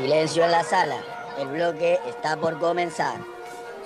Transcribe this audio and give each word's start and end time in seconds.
Silencio 0.00 0.44
en 0.46 0.50
la 0.50 0.64
sala. 0.64 0.96
El 1.38 1.48
bloque 1.48 2.00
está 2.08 2.34
por 2.34 2.58
comenzar. 2.58 3.18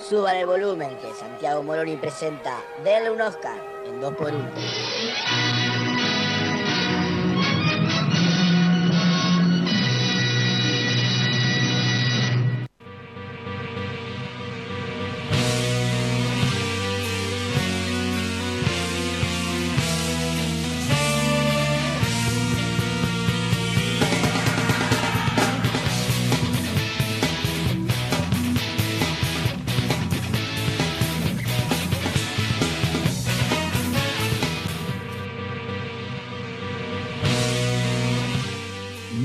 Suban 0.00 0.36
el 0.36 0.46
volumen 0.46 0.96
que 0.98 1.12
Santiago 1.12 1.64
Moroni 1.64 1.96
presenta 1.96 2.62
Denle 2.84 3.10
un 3.10 3.20
Oscar 3.20 3.56
en 3.84 4.00
2x1. 4.00 5.63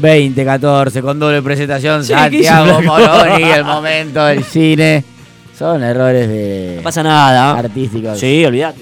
...2014 0.01 1.01
con 1.01 1.19
doble 1.19 1.41
presentación 1.41 2.03
Sí, 2.03 2.13
Santiago. 2.13 2.81
Moroni, 2.81 3.43
el 3.43 3.63
momento 3.63 4.25
del 4.25 4.43
cine. 4.45 5.03
Son 5.57 5.83
errores 5.83 6.27
de 6.27 6.73
No 6.77 6.83
pasa 6.83 7.03
nada. 7.03 7.57
artísticos. 7.59 8.17
Sí, 8.19 8.45
olvídate. 8.45 8.79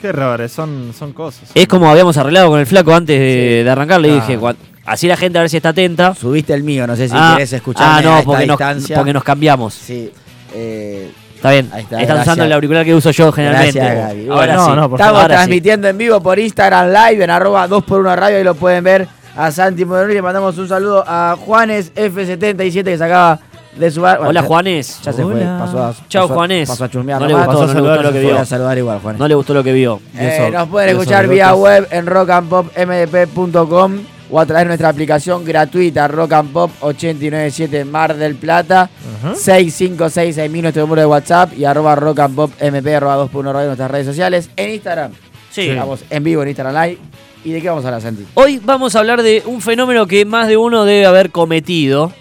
Qué 0.00 0.06
errores, 0.08 0.50
son, 0.52 0.92
son 0.98 1.12
cosas. 1.12 1.50
Es 1.54 1.66
como 1.66 1.90
habíamos 1.90 2.16
arreglado 2.16 2.48
con 2.48 2.58
el 2.60 2.66
flaco 2.66 2.94
antes 2.94 3.18
de, 3.18 3.62
de 3.64 3.70
arrancar. 3.70 4.00
Le 4.00 4.08
Claro. 4.08 4.24
dije, 4.26 4.38
"Cuan- 4.38 4.56
así 4.86 5.06
la 5.08 5.16
gente 5.16 5.38
a 5.38 5.42
ver 5.42 5.50
si 5.50 5.56
está 5.58 5.70
atenta. 5.70 6.14
Subiste 6.14 6.54
el 6.54 6.62
mío, 6.62 6.86
no 6.86 6.96
sé 6.96 7.08
si 7.08 7.14
ah, 7.18 7.34
querés 7.36 7.52
escuchar 7.52 7.86
ah, 7.86 7.96
a 7.98 8.02
no, 8.02 8.12
esta 8.18 8.24
porque 8.24 8.46
nos, 8.46 8.58
distancia. 8.58 8.96
porque 8.96 9.12
nos 9.12 9.24
cambiamos. 9.24 9.74
Sí. 9.74 10.10
eh, 10.54 11.10
Está 11.36 11.52
bien. 11.52 11.68
Ahí 11.72 11.82
está, 11.82 11.96
Estás 11.96 12.06
gracias. 12.08 12.26
usando 12.26 12.44
el 12.44 12.52
auricular 12.52 12.84
que 12.84 12.94
uso 12.94 13.10
yo 13.10 13.32
generalmente. 13.32 13.78
Gracias, 13.78 14.08
Gaby. 14.08 14.28
Ahora 14.28 14.36
Bueno, 14.36 14.64
sí. 14.66 14.72
no, 14.76 14.90
por 14.90 15.00
Estamos 15.00 15.22
Ahora 15.22 15.34
sí. 15.34 15.38
transmitiendo 15.38 15.88
en 15.88 15.98
vivo 15.98 16.20
por 16.22 16.38
Instagram 16.38 16.88
Live 16.88 17.24
en 17.24 17.30
arroba 17.30 17.66
2x1 17.68 18.14
radio 18.14 18.40
y 18.40 18.44
lo 18.44 18.54
pueden 18.54 18.84
ver 18.84 19.08
a 19.36 19.50
Santi 19.50 19.84
Moroni. 19.84 20.14
Le 20.14 20.22
mandamos 20.22 20.56
un 20.58 20.68
saludo 20.68 21.04
a 21.06 21.36
Juanes 21.38 21.92
F77 21.94 22.84
que 22.84 22.98
se 22.98 23.04
acaba 23.04 23.38
de 23.76 23.90
sumar. 23.90 24.16
Bueno, 24.18 24.30
Hola, 24.30 24.42
Juanes. 24.42 25.00
Ya 25.02 25.12
se 25.12 25.22
fue. 25.22 25.34
Hola. 25.34 25.58
Pasó 25.60 25.84
a, 25.84 25.94
Chau, 26.08 26.22
pasó- 26.28 26.34
Juanes. 26.34 26.68
Pasó 26.68 26.84
a 26.84 26.90
chusmear 26.90 27.20
No 27.20 27.26
le 27.28 27.34
gustó, 27.34 27.46
Pasó 27.48 27.62
a 27.62 27.66
no 27.66 27.72
le 27.74 27.80
gustó 27.80 27.90
lo 27.94 27.96
que 27.96 28.04
saludar, 28.18 28.32
vio. 28.34 28.38
a 28.40 28.44
saludar 28.44 28.78
igual, 28.78 28.98
Juanes. 29.00 29.18
No 29.20 29.28
le 29.28 29.34
gustó 29.34 29.54
lo 29.54 29.62
que 29.64 29.72
vio. 29.72 30.00
Eh, 30.16 30.38
Eso- 30.46 30.50
nos 30.58 30.68
pueden 30.68 30.90
escuchar 30.90 31.28
vía 31.28 31.54
web 31.54 31.86
en 31.90 32.06
rockandpopmdp.com 32.06 33.98
o 34.32 34.38
a 34.38 34.46
través 34.46 34.62
de 34.62 34.68
nuestra 34.68 34.88
aplicación 34.88 35.44
gratuita 35.44 36.06
Rock 36.06 36.32
and 36.34 36.52
Pop 36.52 36.70
897 36.80 37.84
Mar 37.84 38.14
del 38.16 38.36
Plata. 38.36 38.82
Ajá. 39.22 39.34
6566 39.34 40.62
nuestro 40.62 40.82
número 40.82 41.00
de 41.02 41.06
WhatsApp 41.06 41.52
y 41.56 41.64
arroba 41.64 41.96
rock 41.96 42.20
and 42.20 42.36
pop 42.36 42.52
mp 42.60 42.86
arroba 42.94 43.16
2.1 43.16 43.42
radio 43.52 43.60
en 43.62 43.66
nuestras 43.66 43.90
redes 43.90 44.06
sociales. 44.06 44.48
En 44.56 44.70
Instagram. 44.70 45.10
Sí. 45.50 45.70
Estamos 45.70 46.04
en 46.10 46.22
vivo 46.22 46.42
en 46.42 46.48
Instagram 46.48 46.74
Live. 46.74 46.98
¿Y 47.44 47.52
de 47.52 47.62
qué 47.62 47.68
vamos 47.68 47.84
a 47.84 47.88
hablar, 47.88 48.02
Santi? 48.02 48.26
Hoy 48.34 48.60
vamos 48.62 48.94
a 48.94 48.98
hablar 48.98 49.22
de 49.22 49.42
un 49.46 49.62
fenómeno 49.62 50.06
que 50.06 50.24
más 50.24 50.46
de 50.48 50.56
uno 50.56 50.84
debe 50.84 51.06
haber 51.06 51.30
cometido, 51.30 52.12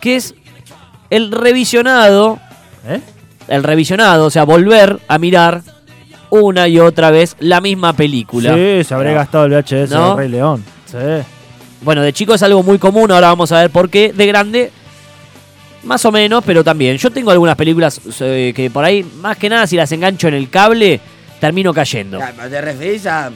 que 0.00 0.16
es 0.16 0.34
el 1.08 1.32
revisionado, 1.32 2.38
¿Eh? 2.86 3.00
el 3.48 3.62
revisionado, 3.62 4.26
o 4.26 4.30
sea, 4.30 4.44
volver 4.44 5.00
a 5.08 5.18
mirar 5.18 5.62
una 6.28 6.68
y 6.68 6.78
otra 6.78 7.10
vez 7.10 7.34
la 7.40 7.60
misma 7.60 7.94
película. 7.94 8.54
Sí, 8.54 8.84
se 8.84 8.94
habría 8.94 9.12
gastado 9.12 9.46
el 9.46 9.52
VHS 9.52 9.90
¿No? 9.90 10.08
del 10.08 10.16
Rey 10.18 10.28
León. 10.28 10.64
Sí. 10.84 10.98
Bueno, 11.80 12.02
de 12.02 12.12
chico 12.12 12.34
es 12.34 12.42
algo 12.42 12.62
muy 12.62 12.78
común, 12.78 13.10
ahora 13.10 13.28
vamos 13.28 13.50
a 13.52 13.60
ver 13.60 13.70
por 13.70 13.88
qué. 13.88 14.12
De 14.12 14.26
grande, 14.26 14.70
más 15.84 16.04
o 16.04 16.12
menos, 16.12 16.44
pero 16.44 16.62
también. 16.62 16.98
Yo 16.98 17.10
tengo 17.10 17.30
algunas 17.30 17.56
películas 17.56 17.98
eh, 18.20 18.52
que 18.54 18.70
por 18.70 18.84
ahí, 18.84 19.02
más 19.02 19.38
que 19.38 19.48
nada, 19.48 19.66
si 19.66 19.76
las 19.76 19.90
engancho 19.92 20.28
en 20.28 20.34
el 20.34 20.50
cable, 20.50 21.00
termino 21.40 21.72
cayendo. 21.72 22.18
¿Te 22.50 22.60
referís 22.60 23.06
a 23.06 23.30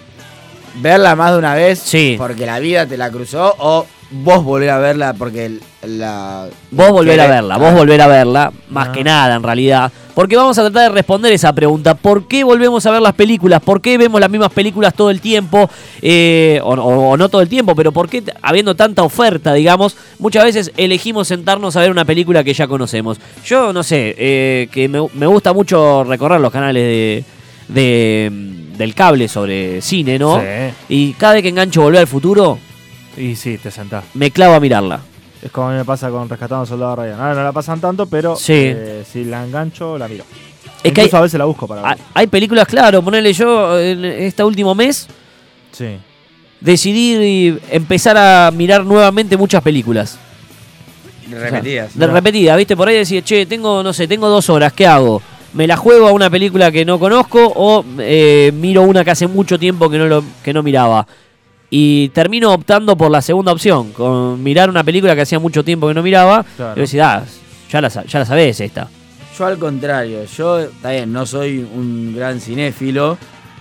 verla 0.77 1.15
más 1.17 1.33
de 1.33 1.39
una 1.39 1.55
vez? 1.55 1.79
Sí. 1.79 2.15
Porque 2.19 2.47
la 2.47 2.59
vida 2.59 2.87
te 2.87 2.97
la 2.97 3.11
cruzó 3.11 3.55
o 3.59 3.87
vos 4.11 4.45
volver 4.45 4.71
a 4.71 4.79
verla 4.79 5.12
porque 5.15 5.47
el- 5.47 5.61
la... 5.99 6.47
Vos 6.71 6.91
volver 6.91 7.21
a 7.21 7.27
verla, 7.27 7.57
vos 7.59 7.75
volver 7.75 8.01
a 8.01 8.07
verla, 8.07 8.53
más 8.71 8.89
Ah. 8.89 8.93
que 8.93 9.05
nada 9.05 9.34
en 9.37 9.43
realidad. 9.43 9.93
Porque 10.15 10.37
vamos 10.37 10.57
a 10.57 10.63
tratar 10.63 10.83
de 10.91 10.95
responder 10.95 11.33
esa 11.33 11.53
pregunta. 11.53 11.95
¿Por 11.97 12.29
qué 12.29 12.45
volvemos 12.45 12.87
a 12.87 12.93
ver 12.93 13.03
las 13.03 13.15
películas? 13.15 13.61
¿Por 13.61 13.81
qué 13.81 13.99
vemos 13.99 14.21
las 14.21 14.31
mismas 14.31 14.53
películas 14.53 14.95
todo 14.95 15.11
el 15.11 15.21
tiempo? 15.21 15.69
Eh, 16.01 16.61
o, 16.63 16.75
o- 16.75 17.11
o 17.11 17.17
no 17.17 17.29
todo 17.29 17.43
el 17.43 17.49
tiempo, 17.49 17.75
pero 17.75 17.91
¿por 17.91 18.09
qué 18.09 18.23
habiendo 18.41 18.77
tanta 18.77 19.03
oferta, 19.03 19.53
digamos, 19.53 19.97
muchas 20.21 20.45
veces 20.45 20.73
elegimos 20.77 21.27
sentarnos 21.29 21.75
a 21.77 21.81
ver 21.81 21.91
una 21.91 22.05
película 22.05 22.45
que 22.45 22.55
ya 22.55 22.67
conocemos? 22.69 23.19
Yo 23.45 23.73
no 23.73 23.83
sé, 23.83 24.15
eh, 24.17 24.69
que 24.71 24.89
me, 24.89 25.05
me 25.15 25.27
gusta 25.27 25.53
mucho 25.53 26.05
recorrer 26.05 26.41
los 26.41 26.53
canales 26.53 26.83
de, 26.84 27.25
de, 27.69 28.31
del 28.77 28.95
cable 28.95 29.29
sobre 29.29 29.81
cine, 29.81 30.19
¿no? 30.19 30.41
Sí. 30.41 30.47
Y 30.89 31.12
cada 31.15 31.35
vez 31.35 31.43
que 31.43 31.49
engancho 31.49 31.83
Volver 31.83 32.01
al 32.01 32.07
Futuro, 32.07 32.59
Y 33.17 33.37
sí, 33.37 33.59
te 33.59 33.71
sentás. 33.71 34.05
me 34.15 34.31
clavo 34.31 34.55
a 34.55 34.61
mirarla. 34.61 35.01
Es 35.43 35.51
como 35.51 35.69
a 35.69 35.71
mí 35.73 35.77
me 35.77 35.85
pasa 35.85 36.11
con 36.11 36.29
Rescatando 36.29 36.57
a 36.57 36.61
un 36.61 36.67
Soldado 36.67 36.97
Ryan. 36.97 37.21
Ahora 37.21 37.34
no 37.34 37.45
la 37.45 37.53
pasan 37.53 37.81
tanto, 37.81 38.07
pero 38.07 38.34
Sí. 38.37 38.53
eh, 38.55 39.05
si 39.11 39.25
la 39.25 39.45
engancho, 39.45 39.99
la 39.99 40.09
miro. 40.09 40.25
Es 40.83 40.93
que 40.93 41.01
hay- 41.01 41.07
Incluso 41.07 41.17
a 41.19 41.21
veces 41.23 41.39
la 41.39 41.45
busco 41.45 41.67
para 41.69 41.83
Hay, 41.89 41.97
ver. 41.97 42.05
hay 42.15 42.27
películas, 42.27 42.67
claro, 42.67 43.03
ponerle 43.03 43.33
yo 43.33 43.79
en 43.79 44.05
este 44.05 44.43
último 44.43 44.75
mes 44.75 45.07
Sí. 45.73 45.97
decidí 46.61 47.59
empezar 47.71 48.17
a 48.17 48.51
mirar 48.51 48.84
nuevamente 48.84 49.37
muchas 49.37 49.63
películas. 49.63 50.19
Repetidas. 51.31 51.97
De 51.99 52.07
repetida, 52.07 52.55
¿viste? 52.57 52.77
Por 52.77 52.89
ahí 52.89 52.97
decía, 52.97 53.23
che, 53.23 53.47
tengo, 53.47 53.83
no 53.83 53.93
sé, 53.93 54.07
tengo 54.07 54.29
dos 54.29 54.49
horas, 54.51 54.73
¿qué 54.75 54.87
hago? 54.87 55.23
¿Me 55.54 55.66
la 55.69 55.76
juego 55.76 56.09
a 56.09 56.12
una 56.12 56.28
película 56.31 56.72
que 56.72 56.84
no 56.84 56.98
conozco 56.98 57.53
o 57.54 57.84
eh, 57.98 58.50
miro 58.54 58.82
una 58.82 59.04
que 59.04 59.12
hace 59.12 59.26
mucho 59.28 59.59
tiempo 59.59 59.88
que 59.88 59.98
no, 59.98 60.06
lo, 60.06 60.25
que 60.42 60.53
no 60.53 60.62
miraba? 60.62 61.06
Y 61.70 62.09
termino 62.10 62.53
optando 62.53 62.97
por 62.97 63.10
la 63.10 63.22
segunda 63.22 63.53
opción, 63.53 63.92
con 63.92 64.42
mirar 64.42 64.69
una 64.69 64.82
película 64.84 65.15
que 65.15 65.22
hacía 65.22 65.38
mucho 65.38 65.65
tiempo 65.65 65.87
que 65.88 65.94
no 65.94 66.03
miraba. 66.03 66.44
Claro. 66.56 66.75
Y 66.76 66.81
decía, 66.81 67.15
ah, 67.16 67.22
ya 67.70 67.81
la, 67.81 67.88
ya 67.88 68.19
la 68.19 68.25
sabés 68.26 68.60
esta. 68.60 68.88
Yo 69.38 69.47
al 69.47 69.59
contrario, 69.59 70.25
yo, 70.37 70.59
está 70.60 70.91
bien, 70.91 71.12
no 71.12 71.25
soy 71.26 71.59
un 71.59 72.15
gran 72.16 72.41
cinéfilo, 72.41 73.16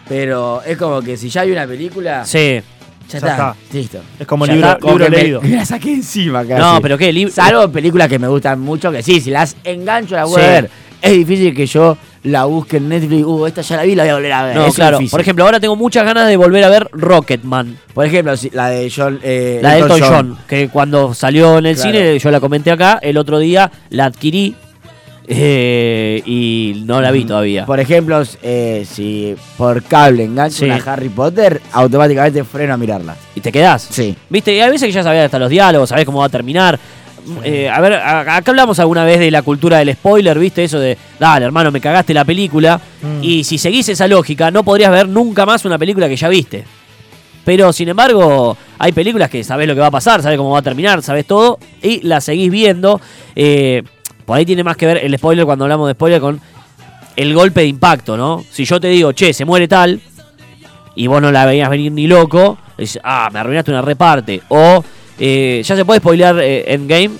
pero 0.08 0.62
es 0.64 0.78
como 0.78 1.02
que 1.02 1.16
si 1.18 1.30
ya 1.30 1.42
hay 1.42 1.52
una 1.52 1.66
película, 1.66 2.24
Sí. 2.26 2.60
ya, 2.60 2.64
Ya 3.10 3.18
está, 3.18 3.32
está. 3.32 3.56
listo. 3.72 4.00
Es 4.20 4.28
como 4.28 4.46
Ya 4.46 4.54
libro, 4.54 4.68
está, 4.70 4.80
Como 4.80 4.94
libro 5.00 5.06
que 5.06 5.12
me- 5.12 5.24
leído. 5.24 5.42
Me, 5.44 5.50
la 5.56 5.66
saqué 5.66 5.94
encima 5.94 6.46
casi. 6.46 6.62
No, 6.62 6.80
pero 6.82 6.98
qué, 6.98 7.12
Lib- 7.12 7.30
Salvo 7.32 7.72
películas 7.72 8.08
que 8.10 8.20
me 8.20 8.28
gustan 8.28 8.60
mucho, 8.60 8.92
que 8.92 9.02
sí, 9.02 9.20
si 9.22 9.32
las 9.32 9.56
engancho 9.64 10.16
las 10.16 10.30
voy 10.30 10.42
Sí. 10.42 10.48
a 10.48 10.52
ver. 10.52 10.70
Es 11.04 11.12
difícil 11.12 11.54
que 11.54 11.66
yo 11.66 11.98
la 12.24 12.46
busque 12.46 12.78
en 12.78 12.88
Netflix, 12.88 13.26
uh, 13.26 13.46
esta 13.46 13.62
ya 13.62 13.76
la 13.76 13.84
vi, 13.84 13.94
la 13.94 14.04
voy 14.04 14.10
a 14.12 14.14
volver 14.16 14.32
a 14.32 14.44
ver. 14.46 14.56
No, 14.56 14.66
Es 14.68 14.76
claro. 14.76 14.98
difícil. 14.98 15.12
Por 15.12 15.20
ejemplo, 15.20 15.44
ahora 15.44 15.60
tengo 15.60 15.76
muchas 15.76 16.06
ganas 16.06 16.28
de 16.30 16.38
volver 16.38 16.64
a 16.64 16.70
ver 16.70 16.88
Rocketman. 16.94 17.78
Por 17.94 18.06
ejemplo, 18.06 18.34
la 18.54 18.70
de 18.70 18.90
John. 18.96 19.20
eh, 19.22 19.60
La 19.62 19.74
de 19.74 19.80
Elton 19.82 20.00
John, 20.02 20.38
que 20.48 20.70
cuando 20.70 21.14
salió 21.14 21.58
en 21.58 21.66
el 21.66 21.76
Claro. 21.76 21.92
cine, 21.92 22.20
yo 22.20 22.32
la 22.32 22.40
comenté 22.40 22.72
acá, 22.72 23.00
el 23.02 23.18
otro 23.18 23.38
día 23.40 23.70
la 23.90 24.06
adquirí 24.06 24.56
eh, 25.28 26.22
y 26.26 26.84
no 26.86 27.02
la 27.02 27.12
vi 27.12 27.26
todavía. 27.26 27.66
Por 27.66 27.80
ejemplo, 27.82 28.22
eh, 28.42 28.86
si 28.90 29.36
por 29.58 29.84
cable 29.84 30.24
engancho 30.24 30.60
Sí. 30.60 30.66
una 30.66 30.76
Harry 30.86 31.10
Potter, 31.10 31.62
automáticamente 31.74 32.44
freno 32.46 32.74
a 32.74 32.78
mirarla. 32.78 33.16
¿Y 33.36 33.42
te 33.42 33.52
quedás? 33.52 33.88
Sí. 33.90 34.16
¿Viste? 34.30 34.54
Y 34.54 34.60
hay 34.62 34.72
veces 34.72 34.88
que 34.88 34.92
ya 34.94 35.04
sabés 35.04 35.26
hasta 35.26 35.40
los 35.40 35.50
diálogos, 35.50 35.90
sabés 35.90 36.06
cómo 36.06 36.20
va 36.20 36.26
a 36.26 36.30
terminar. 36.30 36.80
Eh, 37.44 37.70
a 37.70 37.80
ver, 37.80 37.94
acá 37.94 38.44
hablamos 38.46 38.80
alguna 38.80 39.06
vez 39.06 39.20
de 39.20 39.32
la 39.32 39.42
cultura 39.42 39.78
del 39.78 39.94
spoiler, 39.94 40.38
¿viste? 40.38 40.64
Eso 40.64 40.80
de, 40.80 40.98
dale, 41.20 41.46
hermano, 41.46 41.72
me 41.72 41.80
cagaste 41.80 42.14
la 42.14 42.26
película. 42.26 42.80
Mm. 43.02 43.24
Y 43.24 43.44
si 43.44 43.58
seguís 43.58 43.90
esa 43.90 44.08
lógica, 44.08 44.52
no 44.52 44.64
podrías 44.64 44.92
ver 44.92 45.08
nunca 45.08 45.46
más 45.46 45.66
una 45.66 45.78
película 45.78 46.08
que 46.10 46.16
ya 46.16 46.30
viste. 46.30 46.66
Pero, 47.46 47.74
sin 47.74 47.90
embargo, 47.90 48.58
hay 48.78 48.92
películas 48.92 49.30
que 49.30 49.44
sabés 49.44 49.68
lo 49.68 49.76
que 49.76 49.82
va 49.82 49.88
a 49.88 49.92
pasar, 49.92 50.22
sabés 50.22 50.38
cómo 50.38 50.52
va 50.52 50.60
a 50.60 50.64
terminar, 50.64 51.02
sabés 51.02 51.26
todo, 51.26 51.60
y 51.82 52.02
la 52.02 52.22
seguís 52.22 52.50
viendo. 52.50 53.02
Eh, 53.36 53.84
por 54.26 54.38
ahí 54.38 54.46
tiene 54.46 54.64
más 54.64 54.78
que 54.78 54.86
ver 54.86 54.98
el 54.98 55.18
spoiler 55.18 55.46
cuando 55.46 55.66
hablamos 55.66 55.88
de 55.88 55.94
spoiler 55.94 56.22
con 56.22 56.40
el 57.16 57.34
golpe 57.34 57.62
de 57.62 57.68
impacto, 57.68 58.16
¿no? 58.16 58.44
Si 58.50 58.66
yo 58.66 58.80
te 58.80 58.88
digo, 58.88 59.12
che, 59.12 59.34
se 59.34 59.46
muere 59.46 59.68
tal, 59.68 60.02
y 60.96 61.08
vos 61.08 61.22
no 61.22 61.32
la 61.32 61.46
veías 61.46 61.70
venir 61.70 61.92
ni 61.92 62.08
loco, 62.08 62.58
dices, 62.78 63.02
ah, 63.04 63.30
me 63.32 63.40
arruinaste 63.40 63.72
una 63.72 63.82
reparte. 63.82 64.42
O, 64.50 64.84
eh, 65.20 65.62
ya 65.64 65.76
se 65.76 65.86
puede 65.86 66.00
spoilear 66.00 66.40
eh, 66.40 66.74
Endgame, 66.74 67.12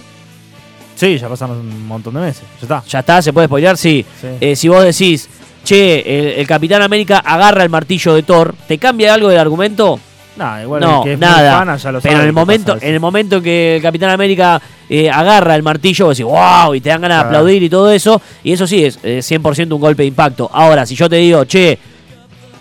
Sí, 0.96 1.18
ya 1.18 1.28
pasaron 1.28 1.58
un 1.58 1.88
montón 1.88 2.14
de 2.14 2.22
meses. 2.22 2.44
Ya 2.62 2.64
está. 2.64 2.84
ya 2.88 3.00
está, 3.00 3.22
se 3.22 3.34
puede 3.34 3.48
spoilear, 3.48 3.78
sí. 3.78 4.06
Sí. 4.22 4.28
Eh, 4.40 4.56
si 4.56 4.68
vos 4.68 4.84
decís, 4.84 5.28
che, 5.64 6.00
el, 6.00 6.40
el 6.40 6.48
Capitán 6.48 6.82
América 6.82 7.18
agarra 7.18 7.64
el 7.64 7.70
martillo 7.70 8.14
de 8.14 8.24
Thor, 8.24 8.54
¿te 8.68 8.78
cambia 8.78 9.14
algo 9.14 9.30
del 9.30 9.40
argumento? 9.40 10.00
Nah, 10.36 10.62
igual 10.64 10.82
no, 10.82 10.98
el 11.00 11.04
que 11.04 11.14
es 11.14 11.20
muy 11.20 11.28
nada. 11.28 11.60
fan 11.60 11.78
ya 11.78 11.92
lo 11.92 12.02
Pero 12.02 12.20
en 12.20 12.26
el 12.26 12.34
momento, 12.34 12.74
pasa 12.74 12.88
en 12.88 12.94
el 12.94 13.00
momento 13.00 13.42
que 13.42 13.76
el 13.76 13.82
Capitán 13.82 14.10
América 14.10 14.60
eh, 14.90 15.10
agarra 15.10 15.56
el 15.56 15.62
martillo, 15.62 16.06
vos 16.06 16.18
decís, 16.18 16.32
wow, 16.32 16.74
y 16.74 16.82
te 16.82 16.90
dan 16.90 17.02
ganas 17.02 17.20
de 17.20 17.26
aplaudir 17.26 17.62
y 17.62 17.70
todo 17.70 17.92
eso. 17.92 18.22
Y 18.44 18.54
eso 18.54 18.66
sí 18.66 18.84
es 18.84 19.00
eh, 19.04 19.20
100% 19.20 19.74
un 19.74 19.82
golpe 19.82 20.04
de 20.04 20.08
impacto. 20.08 20.50
Ahora, 20.52 20.86
si 20.86 20.96
yo 20.96 21.08
te 21.08 21.18
digo, 21.18 21.46
che, 21.46 21.78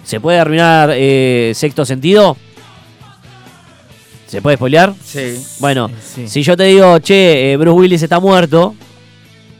¿se 0.05 0.20
puede 0.20 0.38
arruinar 0.38 0.90
eh, 0.93 1.52
sexto 1.55 1.84
sentido? 1.84 2.37
¿Se 4.32 4.40
puede 4.40 4.56
spoilear? 4.56 4.94
Sí. 5.05 5.44
Bueno, 5.61 5.90
Sí. 6.14 6.26
si 6.26 6.43
yo 6.43 6.56
te 6.56 6.64
digo, 6.64 6.99
che, 7.00 7.52
eh, 7.52 7.56
Bruce 7.58 7.79
Willis 7.79 8.02
está 8.02 8.19
muerto, 8.19 8.75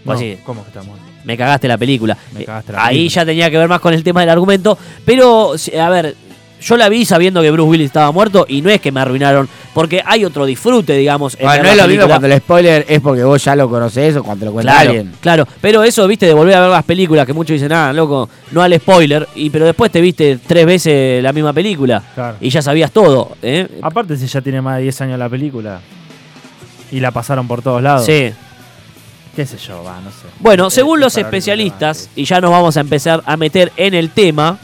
No, 0.04 0.12
vos 0.12 0.19
sí, 0.19 0.38
¿Cómo 0.46 0.62
que 0.62 0.69
está 0.69 0.82
muerto? 0.82 1.04
me 1.24 1.36
cagaste 1.36 1.69
la 1.69 1.76
película. 1.76 2.16
Me 2.32 2.40
Eh, 2.40 2.44
cagaste 2.46 2.72
la 2.72 2.86
Ahí 2.86 2.96
película. 2.96 3.14
ya 3.22 3.26
tenía 3.26 3.50
que 3.50 3.58
ver 3.58 3.69
más 3.69 3.80
con 3.80 3.92
el 3.92 4.02
tema 4.02 4.20
del 4.20 4.30
argumento, 4.30 4.78
pero, 5.04 5.52
a 5.78 5.88
ver, 5.90 6.16
yo 6.62 6.76
la 6.76 6.88
vi 6.88 7.05
sabiendo 7.05 7.43
que 7.43 7.50
Bruce 7.50 7.69
Willis 7.70 7.87
estaba 7.87 8.11
muerto 8.12 8.47
y 8.49 8.62
no 8.62 8.70
es 8.70 8.81
que 8.81 8.91
me 8.93 9.00
arruinaron, 9.00 9.49
porque 9.75 10.03
hay 10.05 10.25
otro 10.25 10.47
disfrute, 10.47 10.94
digamos. 10.97 11.35
en 11.38 11.47
Bueno, 11.47 11.62
ver 11.62 11.64
no 11.64 11.70
es 11.70 11.76
lo 11.76 11.88
mismo 11.88 12.06
cuando 12.09 12.26
el 12.29 12.38
spoiler 12.38 12.87
es 12.88 13.00
porque 13.00 13.25
vos 13.25 13.43
ya 13.44 13.55
lo 13.56 13.69
conocés 13.69 14.17
o 14.17 14.23
cuando 14.25 14.47
lo 14.47 14.53
cuenta 14.53 14.73
Claro, 14.73 14.91
alguien. 14.91 15.12
claro, 15.20 15.49
pero 15.61 15.82
eso, 15.82 16.06
viste, 16.06 16.26
de 16.26 16.35
volver 16.35 16.55
a 16.55 16.61
ver 16.61 16.70
las 16.70 16.85
películas, 16.85 17.26
que 17.26 17.32
muchos 17.32 17.55
dicen, 17.55 17.73
ah, 17.73 17.93
loco, 17.93 18.29
no 18.53 18.62
al 18.62 18.75
spoiler, 18.79 19.29
y 19.35 19.50
pero 19.50 19.67
después 19.67 19.91
te 19.93 20.00
viste 20.00 20.38
tres 20.47 20.64
veces 20.67 21.23
la 21.23 21.32
misma 21.32 21.53
película 21.53 22.03
Claro. 22.14 22.37
y 22.41 22.49
ya 22.50 22.62
sabías 22.62 22.91
todo, 22.93 23.37
¿eh? 23.43 23.67
Aparte, 23.82 24.17
si 24.17 24.26
ya 24.26 24.41
tiene 24.41 24.61
más 24.62 24.76
de 24.76 24.82
10 24.85 25.00
años 25.03 25.19
la 25.19 25.29
película 25.29 25.81
y 26.91 27.00
la 27.00 27.11
pasaron 27.11 27.49
por 27.49 27.62
todos 27.62 27.82
lados. 27.82 28.06
Sí. 28.06 28.32
¿Qué 29.35 29.47
sé 29.47 29.56
yo? 29.56 29.82
Va, 29.82 29.99
no 30.05 30.11
sé. 30.11 30.26
Bueno, 30.41 30.69
según 30.69 31.00
los 31.00 31.17
especialistas, 31.17 32.11
y 32.15 32.25
ya 32.26 32.38
nos 32.41 32.50
vamos 32.50 32.76
a 32.76 32.81
empezar 32.81 33.23
a 33.25 33.37
meter 33.38 33.73
en 33.79 33.94
el 33.94 34.11
tema, 34.11 34.58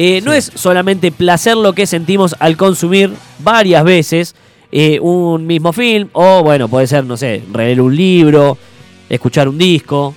eh, 0.00 0.20
no 0.22 0.32
es 0.32 0.52
solamente 0.54 1.10
placer 1.10 1.56
lo 1.56 1.72
que 1.72 1.84
sentimos 1.84 2.36
al 2.38 2.56
consumir 2.56 3.12
varias 3.40 3.82
veces 3.82 4.36
eh, 4.70 5.00
un 5.00 5.44
mismo 5.44 5.72
film, 5.72 6.08
o 6.12 6.44
bueno, 6.44 6.68
puede 6.68 6.86
ser, 6.86 7.04
no 7.04 7.16
sé, 7.16 7.42
leer 7.52 7.80
un 7.80 7.96
libro, 7.96 8.56
escuchar 9.08 9.48
un 9.48 9.58
disco, 9.58 10.14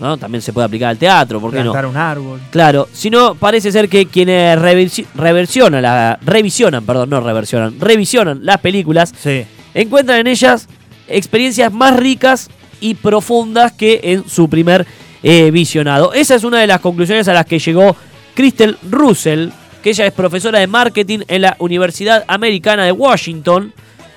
¿no? 0.00 0.18
También 0.18 0.42
se 0.42 0.52
puede 0.52 0.66
aplicar 0.66 0.90
al 0.90 0.98
teatro, 0.98 1.40
¿por 1.40 1.50
qué 1.50 1.62
no? 1.64 1.72
Un 1.72 1.96
árbol. 1.96 2.40
Claro, 2.50 2.88
sino 2.92 3.34
parece 3.36 3.72
ser 3.72 3.88
que 3.88 4.04
quienes 4.06 4.58
reversi- 4.58 5.06
reversionan, 5.14 5.80
la, 5.80 6.18
revisionan, 6.20 6.84
perdón, 6.84 7.08
no 7.08 7.20
reversionan, 7.20 7.80
revisionan 7.80 8.40
las 8.44 8.58
películas, 8.58 9.14
Sí. 9.18 9.44
encuentran 9.72 10.18
en 10.18 10.26
ellas 10.26 10.68
experiencias 11.08 11.72
más 11.72 11.96
ricas 11.96 12.50
y 12.80 12.94
profundas 12.94 13.72
que 13.72 14.00
en 14.02 14.28
su 14.28 14.50
primer 14.50 14.84
eh, 15.22 15.50
visionado. 15.52 16.12
Esa 16.12 16.34
es 16.34 16.42
una 16.44 16.58
de 16.58 16.66
las 16.66 16.80
conclusiones 16.80 17.28
a 17.28 17.32
las 17.32 17.46
que 17.46 17.58
llegó 17.60 17.94
Crystal 18.34 18.78
Russell, 18.90 19.50
que 19.82 19.90
ella 19.90 20.06
es 20.06 20.12
profesora 20.12 20.58
de 20.58 20.66
marketing 20.66 21.20
en 21.28 21.42
la 21.42 21.56
Universidad 21.58 22.24
Americana 22.28 22.84
de 22.84 22.92
Washington 22.92 23.72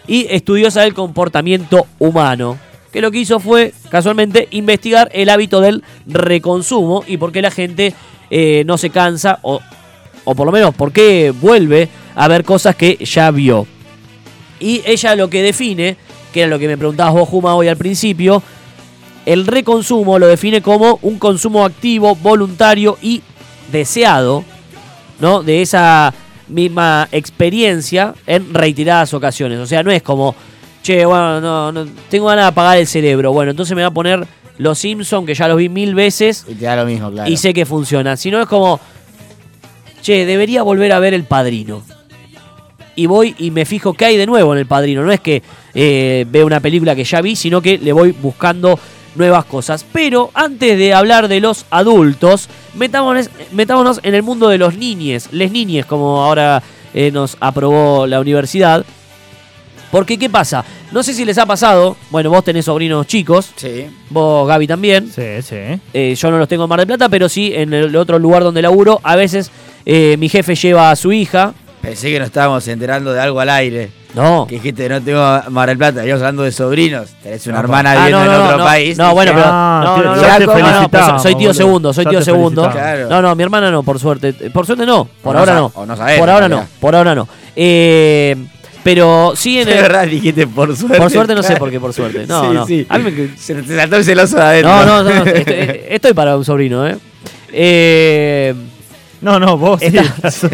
y 0.07 0.27
estudiosa 0.29 0.81
del 0.81 0.93
comportamiento 0.93 1.87
humano. 1.99 2.57
Que 2.91 3.01
lo 3.01 3.11
que 3.11 3.19
hizo 3.19 3.39
fue, 3.39 3.73
casualmente, 3.89 4.47
investigar 4.51 5.09
el 5.13 5.29
hábito 5.29 5.59
del 5.59 5.83
reconsumo 6.05 7.03
y 7.07 7.17
por 7.17 7.31
qué 7.31 7.41
la 7.41 7.51
gente 7.51 7.93
eh, 8.29 8.63
no 8.65 8.77
se 8.77 8.89
cansa, 8.89 9.39
o, 9.41 9.59
o 10.23 10.35
por 10.35 10.45
lo 10.45 10.51
menos 10.51 10.73
por 10.73 10.91
qué 10.91 11.31
vuelve 11.31 11.89
a 12.15 12.27
ver 12.27 12.45
cosas 12.45 12.75
que 12.75 12.97
ya 13.03 13.31
vio. 13.31 13.67
Y 14.59 14.81
ella 14.85 15.15
lo 15.15 15.29
que 15.29 15.41
define, 15.41 15.97
que 16.31 16.41
era 16.41 16.49
lo 16.49 16.59
que 16.59 16.67
me 16.67 16.77
preguntabas 16.77 17.13
vos, 17.13 17.27
Juma, 17.27 17.55
hoy 17.55 17.67
al 17.67 17.75
principio, 17.75 18.41
el 19.25 19.45
reconsumo 19.47 20.19
lo 20.19 20.27
define 20.27 20.61
como 20.61 20.99
un 21.01 21.19
consumo 21.19 21.65
activo, 21.65 22.15
voluntario 22.15 22.97
y 23.01 23.21
deseado, 23.71 24.43
¿no? 25.19 25.43
De 25.43 25.61
esa 25.61 26.13
misma 26.47 27.07
experiencia 27.11 28.13
en 28.27 28.53
reiteradas 28.53 29.13
ocasiones. 29.13 29.59
O 29.59 29.65
sea, 29.65 29.83
no 29.83 29.91
es 29.91 30.01
como, 30.03 30.35
che, 30.81 31.05
bueno, 31.05 31.41
no, 31.41 31.71
no, 31.71 31.87
tengo 32.09 32.27
ganas 32.27 32.45
de 32.45 32.49
apagar 32.49 32.77
el 32.77 32.87
cerebro. 32.87 33.31
Bueno, 33.33 33.51
entonces 33.51 33.75
me 33.75 33.81
voy 33.81 33.89
a 33.89 33.93
poner 33.93 34.27
Los 34.57 34.79
Simpsons, 34.79 35.25
que 35.25 35.33
ya 35.33 35.47
los 35.47 35.57
vi 35.57 35.69
mil 35.69 35.95
veces 35.95 36.45
Y 36.47 36.55
te 36.55 36.65
da 36.65 36.75
lo 36.75 36.85
mismo, 36.85 37.11
claro. 37.11 37.29
y 37.29 37.37
sé 37.37 37.53
que 37.53 37.65
funciona. 37.65 38.17
Si 38.17 38.31
no 38.31 38.41
es 38.41 38.47
como, 38.47 38.79
che, 40.01 40.25
debería 40.25 40.63
volver 40.63 40.91
a 40.91 40.99
ver 40.99 41.13
El 41.13 41.23
Padrino. 41.23 41.83
Y 42.97 43.07
voy 43.07 43.35
y 43.37 43.51
me 43.51 43.65
fijo 43.65 43.93
qué 43.93 44.05
hay 44.05 44.17
de 44.17 44.25
nuevo 44.25 44.53
en 44.53 44.59
El 44.59 44.67
Padrino. 44.67 45.03
No 45.03 45.11
es 45.11 45.19
que 45.19 45.43
eh, 45.73 46.25
veo 46.29 46.45
una 46.45 46.61
película 46.61 46.95
que 46.95 47.03
ya 47.03 47.19
vi, 47.19 47.35
sino 47.35 47.61
que 47.61 47.77
le 47.77 47.91
voy 47.91 48.11
buscando 48.11 48.79
nuevas 49.15 49.45
cosas. 49.45 49.85
Pero 49.91 50.31
antes 50.33 50.77
de 50.77 50.93
hablar 50.93 51.27
de 51.27 51.39
los 51.39 51.65
adultos, 51.69 52.49
metámonos, 52.73 53.29
metámonos 53.51 53.99
en 54.03 54.15
el 54.15 54.23
mundo 54.23 54.49
de 54.49 54.57
los 54.57 54.77
niñes. 54.77 55.29
Les 55.31 55.51
niñes, 55.51 55.85
como 55.85 56.23
ahora 56.23 56.61
eh, 56.93 57.11
nos 57.11 57.37
aprobó 57.39 58.07
la 58.07 58.19
universidad. 58.19 58.85
Porque, 59.91 60.17
¿qué 60.17 60.29
pasa? 60.29 60.65
No 60.91 61.03
sé 61.03 61.13
si 61.13 61.23
les 61.23 61.37
ha 61.37 61.45
pasado. 61.45 61.95
Bueno, 62.09 62.29
vos 62.29 62.43
tenés 62.43 62.65
sobrinos 62.65 63.07
chicos. 63.07 63.51
Sí. 63.55 63.87
Vos, 64.09 64.47
Gaby, 64.47 64.67
también. 64.67 65.09
Sí, 65.09 65.41
sí. 65.41 65.79
Eh, 65.93 66.15
yo 66.15 66.31
no 66.31 66.37
los 66.37 66.47
tengo 66.47 66.63
en 66.63 66.69
Mar 66.69 66.79
del 66.79 66.87
Plata, 66.87 67.07
pero 67.07 67.29
sí 67.29 67.53
en 67.55 67.73
el 67.73 67.95
otro 67.95 68.19
lugar 68.19 68.43
donde 68.43 68.61
laburo. 68.61 68.99
A 69.03 69.15
veces 69.15 69.51
eh, 69.85 70.17
mi 70.17 70.27
jefe 70.27 70.55
lleva 70.55 70.91
a 70.91 70.95
su 70.95 71.13
hija. 71.13 71.53
Pensé 71.85 72.11
que 72.11 72.19
nos 72.19 72.27
estábamos 72.27 72.67
enterando 72.67 73.13
de 73.13 73.19
algo 73.21 73.39
al 73.39 73.49
aire. 73.49 73.89
No. 74.13 74.45
Que 74.47 74.55
dijiste, 74.55 74.87
no 74.87 75.01
tengo 75.01 75.19
Mar 75.49 75.67
del 75.69 75.77
Plata. 75.77 76.05
Íbamos 76.05 76.21
hablando 76.21 76.43
de 76.43 76.51
sobrinos. 76.51 77.09
Tenés 77.21 77.45
una 77.47 77.55
No, 77.57 77.59
hermana 77.61 77.91
Ah, 77.91 77.95
viviendo 78.05 78.25
no, 78.25 78.33
en 78.35 78.41
otro 78.41 78.57
no. 78.59 78.63
país. 78.63 78.97
No, 78.97 79.13
bueno, 79.13 79.31
pero. 79.35 79.45
Ah, 79.47 80.01
no, 80.03 80.21
ya 80.21 80.37
te 80.39 80.47
felicitamos, 80.47 81.21
soy 81.21 81.35
tío 81.35 81.53
segundo, 81.53 81.93
soy 81.93 82.05
tío 82.05 82.21
segundo. 82.21 82.69
Claro. 82.71 83.09
No, 83.09 83.21
no, 83.21 83.35
mi 83.35 83.43
hermana 83.43 83.69
no, 83.71 83.83
por 83.83 83.99
suerte. 83.99 84.33
Eh, 84.39 84.49
Por 84.51 84.65
suerte 84.65 84.85
no, 84.85 85.07
por 85.21 85.35
O 85.35 85.39
ahora 85.39 85.53
no. 85.55 85.71
o 85.75 85.85
no 85.85 85.95
sabés, 85.97 86.17
por 86.19 86.29
ahora 86.29 86.47
no, 86.47 86.65
por 86.79 86.95
ahora 86.95 87.13
no. 87.13 87.27
Eh, 87.55 88.35
pero 88.83 89.33
sí 89.35 89.59
en 89.59 89.65
De 89.67 89.75
el. 89.75 89.81
verdad 89.81 90.07
dijiste 90.07 90.47
por 90.47 90.75
suerte. 90.77 90.97
Por 90.97 91.11
suerte 91.11 91.35
no 91.35 91.43
sé 91.43 91.57
por 91.57 91.69
qué, 91.69 91.79
por 91.79 91.91
suerte. 91.91 92.25
No, 92.25 92.41
sí, 92.41 92.53
no. 92.53 92.65
sí. 92.67 92.85
A 92.87 92.97
mí 92.97 93.11
me- 93.11 93.37
Se 93.37 93.53
te 93.55 93.75
saltó 93.75 93.97
el 93.97 94.05
celoso 94.05 94.37
de 94.37 94.43
adentro. 94.43 94.71
No, 94.85 95.03
no, 95.03 95.03
no. 95.03 95.25
Estoy, 95.25 95.81
estoy 95.89 96.13
para 96.13 96.37
un 96.37 96.45
sobrino, 96.45 96.87
¿eh? 96.87 96.95
Eh. 97.51 98.55
No, 99.21 99.39
no, 99.39 99.57
vos 99.57 99.79
sí. 99.81 99.91
Tu, 100.41 100.47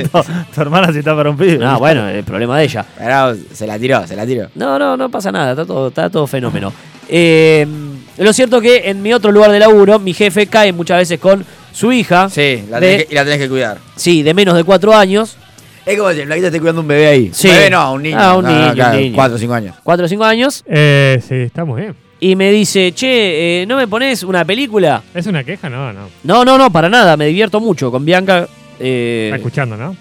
tu 0.55 0.61
hermana 0.61 0.91
sí 0.93 0.99
está 0.99 1.15
para 1.15 1.29
un 1.29 1.37
pibe. 1.37 1.57
No, 1.57 1.79
bueno, 1.79 2.07
el 2.07 2.23
problema 2.23 2.57
de 2.59 2.65
ella. 2.65 2.85
Pero 2.97 3.35
se 3.53 3.67
la 3.67 3.77
tiró, 3.79 4.05
se 4.07 4.15
la 4.15 4.25
tiró. 4.25 4.49
No, 4.55 4.77
no, 4.79 4.95
no 4.95 5.09
pasa 5.09 5.31
nada, 5.31 5.51
está 5.51 5.65
todo, 5.65 5.87
está 5.89 6.09
todo 6.09 6.27
fenómeno. 6.27 6.71
Eh, 7.09 7.65
lo 8.17 8.31
cierto 8.33 8.61
que 8.61 8.89
en 8.89 9.01
mi 9.01 9.13
otro 9.13 9.31
lugar 9.31 9.51
de 9.51 9.59
laburo, 9.59 9.99
mi 9.99 10.13
jefe 10.13 10.47
cae 10.47 10.71
muchas 10.73 10.99
veces 10.99 11.19
con 11.19 11.43
su 11.73 11.91
hija. 11.91 12.29
Sí, 12.29 12.63
la 12.69 12.79
de- 12.79 12.87
tenés 12.87 13.05
que- 13.07 13.13
y 13.13 13.15
la 13.15 13.23
tenés 13.23 13.39
que 13.39 13.49
cuidar. 13.49 13.77
Sí, 13.95 14.23
de 14.23 14.33
menos 14.33 14.55
de 14.55 14.63
cuatro 14.63 14.95
años, 14.95 15.37
Es 15.83 15.97
como 15.97 16.11
si 16.11 16.19
el 16.19 16.27
flaquito 16.27 16.45
esté 16.47 16.59
cuidando 16.59 16.81
un 16.81 16.87
bebé 16.87 17.07
ahí. 17.07 17.31
Sí. 17.33 17.47
Un 17.47 17.53
bebé 17.55 17.69
no, 17.71 17.79
a 17.79 17.91
un 17.91 18.03
niño. 18.03 18.17
Ah, 18.19 18.35
un 18.37 18.43
No, 18.45 18.51
no, 18.51 18.55
niño, 18.61 18.73
claro, 18.75 18.97
un 18.97 19.03
niño. 19.03 19.15
Cuatro 19.15 19.35
o 19.35 19.39
cinco 19.39 19.53
años. 19.55 19.75
cuatro 19.83 20.05
o 20.05 20.07
cinco 20.07 20.23
años, 20.23 20.63
Eh, 20.67 21.19
sí, 21.27 21.33
está 21.35 21.65
muy 21.65 21.81
bien. 21.81 21.95
Y 22.21 22.35
me 22.37 22.51
dice, 22.51 22.93
che, 22.93 23.63
eh, 23.63 23.65
¿no 23.65 23.75
me 23.75 23.87
pones 23.87 24.23
una 24.23 24.45
película? 24.45 25.01
¿Es 25.13 25.25
una 25.27 25.43
queja? 25.43 25.69
No, 25.69 25.91
no. 25.91 26.07
No, 26.23 26.45
no, 26.45 26.57
no, 26.57 26.71
para 26.71 26.87
nada, 26.87 27.17
me 27.17 27.25
divierto 27.25 27.59
mucho 27.59 27.91
con 27.91 28.05
Bianca. 28.05 28.47
eh, 28.79 29.25
Está 29.25 29.37
escuchando, 29.37 29.75
¿no? 29.75 29.95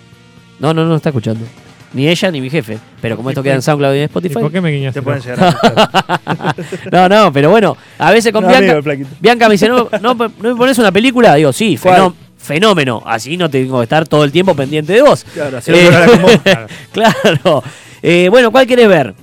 no, 0.60 0.72
no, 0.74 0.84
no 0.84 0.96
está 0.96 1.08
escuchando. 1.08 1.44
Ni 1.92 2.06
ella 2.06 2.30
ni 2.30 2.40
mi 2.40 2.48
jefe. 2.50 2.78
Pero 3.00 3.16
como 3.16 3.30
esto 3.30 3.42
queda 3.42 3.54
en 3.54 3.62
SoundCloud 3.62 3.94
y 3.94 3.96
en 3.96 4.02
¿Y 4.02 4.04
Spotify. 4.04 4.34
por 4.34 4.52
qué 4.52 4.60
me 4.60 4.70
guiñaste? 4.70 5.00
Te 5.00 5.02
pueden 5.04 5.20
llegar 5.22 5.42
a 5.42 5.48
escuchar. 5.48 6.66
No, 6.92 7.08
no, 7.08 7.32
pero 7.32 7.50
bueno, 7.50 7.76
a 7.98 8.12
veces 8.12 8.32
con 8.32 8.44
No, 8.44 8.50
Bianca. 8.50 8.78
amigo. 8.92 9.08
Bianca 9.18 9.48
me 9.48 9.54
dice, 9.54 9.68
¿no, 9.68 9.88
no, 10.00 10.14
¿no 10.14 10.14
me 10.14 10.54
pones 10.54 10.78
una 10.78 10.92
película? 10.92 11.34
Digo, 11.34 11.52
sí, 11.52 11.76
fenó- 11.76 12.14
fenómeno. 12.38 13.02
Así 13.04 13.36
no 13.36 13.50
tengo 13.50 13.78
que 13.78 13.84
estar 13.84 14.06
todo 14.06 14.22
el 14.22 14.30
tiempo 14.30 14.54
pendiente 14.54 14.92
de 14.92 15.02
vos. 15.02 15.24
Claro, 15.34 15.58
así 15.58 15.72
Eh, 15.74 15.88
vos. 16.22 16.30
Claro. 16.44 16.66
claro. 16.92 17.64
Eh, 18.02 18.28
bueno, 18.30 18.52
¿cuál 18.52 18.66
querés 18.68 18.86
ver? 18.88 19.14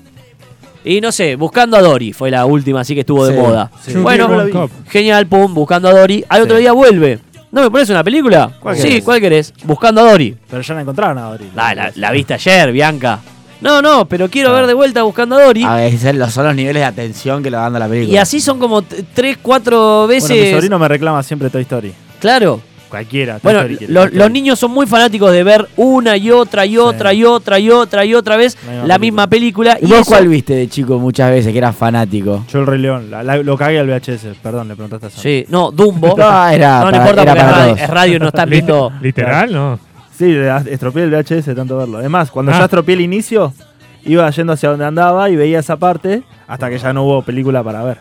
Y 0.88 1.01
no 1.01 1.12
sé, 1.12 1.36
Buscando 1.36 1.75
a 1.77 1.82
Dory 1.82 2.13
fue 2.13 2.32
la 2.32 2.46
última, 2.46 2.82
así 2.82 2.94
que 2.94 3.01
estuvo 3.01 3.25
de 3.25 3.34
Sí, 3.36 3.39
moda. 3.39 3.72
sí. 3.86 3.94
Bueno, 3.96 4.29
genial, 4.89 5.27
pum, 5.27 5.53
Buscando 5.53 5.89
a 5.89 5.94
Dory. 5.94 6.24
Al 6.29 6.41
otro 6.44 6.56
Sí. 6.58 6.62
día 6.62 6.72
vuelve. 6.72 7.20
¿No 7.51 7.62
me 7.62 7.72
pones 7.72 7.89
una 7.89 8.03
película? 8.03 8.51
¿Cuál 8.60 8.75
sí, 8.77 8.88
querés? 8.89 9.03
¿cuál 9.03 9.20
querés? 9.22 9.53
Buscando 9.63 10.01
a 10.01 10.12
Dory. 10.12 10.36
Pero 10.50 10.62
ya 10.62 10.74
la 10.74 10.82
encontraron 10.82 11.17
ahora. 11.17 11.44
La, 11.56 11.74
la- 11.75 11.91
la 11.96 12.12
viste 12.12 12.34
ayer, 12.34 12.72
Bianca. 12.72 13.20
No, 13.62 13.82
no, 13.82 14.06
pero 14.06 14.29
quiero 14.29 14.53
ver 14.53 14.67
de 14.67 14.74
vuelta 14.74 15.01
Buscando 15.03 15.36
a 15.38 15.44
Dory. 15.46 15.63
A 15.63 15.75
veces 15.75 16.13
los- 16.15 16.32
son 16.34 16.46
los 16.46 16.56
niveles 16.56 16.82
de 16.82 16.86
atención 16.86 17.41
que 17.41 17.50
le 17.50 17.58
van 17.58 17.65
dando 17.74 17.77
a 17.77 17.79
la 17.79 17.88
película. 17.88 18.13
Y 18.13 18.17
así 18.17 18.39
son 18.41 18.60
como 18.60 18.82
t- 18.82 19.03
tres, 19.13 19.38
cuatro 19.41 20.06
veces. 20.08 20.29
Bueno, 20.29 20.46
mi 20.46 20.51
sobrino 20.51 20.77
me 20.79 20.88
reclama 20.88 21.24
siempre 21.24 21.50
Toy 21.50 21.62
Story. 21.63 21.94
Claro. 22.20 22.62
Cualquiera. 22.89 23.39
Bueno, 23.44 23.63
lo- 23.89 24.08
los 24.08 24.32
niños 24.32 24.58
son 24.60 24.72
muy 24.72 24.88
fanáticos 24.88 25.32
de 25.32 25.44
ver 25.44 25.67
una 25.75 26.15
y 26.15 26.32
otra 26.32 26.65
y 26.65 26.77
otra 26.77 27.13
y 27.13 27.24
otra 27.25 27.60
y 27.60 27.70
otra 27.70 28.06
y 28.06 28.13
otra 28.15 28.38
vez 28.38 28.56
La 28.65 28.72
misma 28.72 28.88
la 28.88 28.98
misma 28.98 29.27
película. 29.27 29.77
¿Y 29.82 29.86
Y 29.86 29.89
vos 29.89 30.00
eso- 30.01 30.12
cuál 30.12 30.27
viste 30.29 30.56
de 30.56 30.67
chico 30.70 30.98
muchas 30.98 31.29
veces 31.32 31.51
que 31.51 31.58
eras 31.58 31.75
fanático? 31.75 32.46
Yo 32.51 32.60
el 32.60 32.65
Rey 32.67 32.79
León. 32.79 33.12
la- 33.12 33.24
la- 33.24 33.38
lo 33.38 33.58
cagué 33.58 33.79
al 33.79 33.88
VHS. 33.88 34.36
Perdón, 34.41 34.70
le 34.70 34.75
preguntaste 34.75 35.08
a 35.08 35.10
Sam. 35.10 35.22
Sí, 35.22 35.46
no, 35.50 35.72
Dumbo. 35.72 36.08
No, 36.17 36.48
era 36.48 36.79
no, 36.79 36.86
no 36.86 36.91
para- 36.91 36.98
importa 36.98 37.22
era 37.24 37.32
porque 37.32 37.39
es 37.39 37.46
para 37.46 37.51
radio, 37.58 37.65
todos. 37.74 37.82
es 37.82 37.89
radio 37.89 38.15
y 38.15 38.20
no 38.20 38.27
están 38.27 38.50
viendo. 38.50 38.91
¿Literal? 39.01 39.51
No. 39.53 39.79
Sí, 40.17 40.36
estropeé 40.72 41.03
el 41.03 41.12
VHS 41.12 41.46
de 41.46 41.56
tanto 41.56 41.77
verlo. 41.77 42.01
Es 42.01 42.10
más, 42.10 42.32
cuando 42.32 42.51
Ah. 42.51 42.58
ya 42.58 42.63
estropeé 42.65 42.96
el 42.96 43.01
inicio, 43.01 43.53
iba 44.06 44.29
yendo 44.32 44.53
hacia 44.53 44.70
donde 44.70 44.86
andaba 44.86 45.29
y 45.29 45.36
veía 45.36 45.60
esa 45.60 45.75
parte 45.75 46.24
hasta 46.48 46.70
que 46.70 46.77
ya 46.79 46.94
no 46.94 47.03
hubo 47.03 47.22
película 47.22 47.62
para 47.63 47.84
ver. 47.84 47.98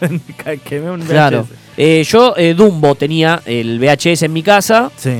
Quemé 0.64 0.90
un 0.90 1.00
VHS. 1.00 1.08
Claro. 1.10 1.46
Eh, 1.76 2.04
yo, 2.06 2.34
eh, 2.36 2.54
Dumbo, 2.54 2.94
tenía 2.94 3.40
el 3.46 3.78
VHS 3.78 4.22
en 4.26 4.32
mi 4.32 4.42
casa 4.42 4.90
Sí. 4.96 5.12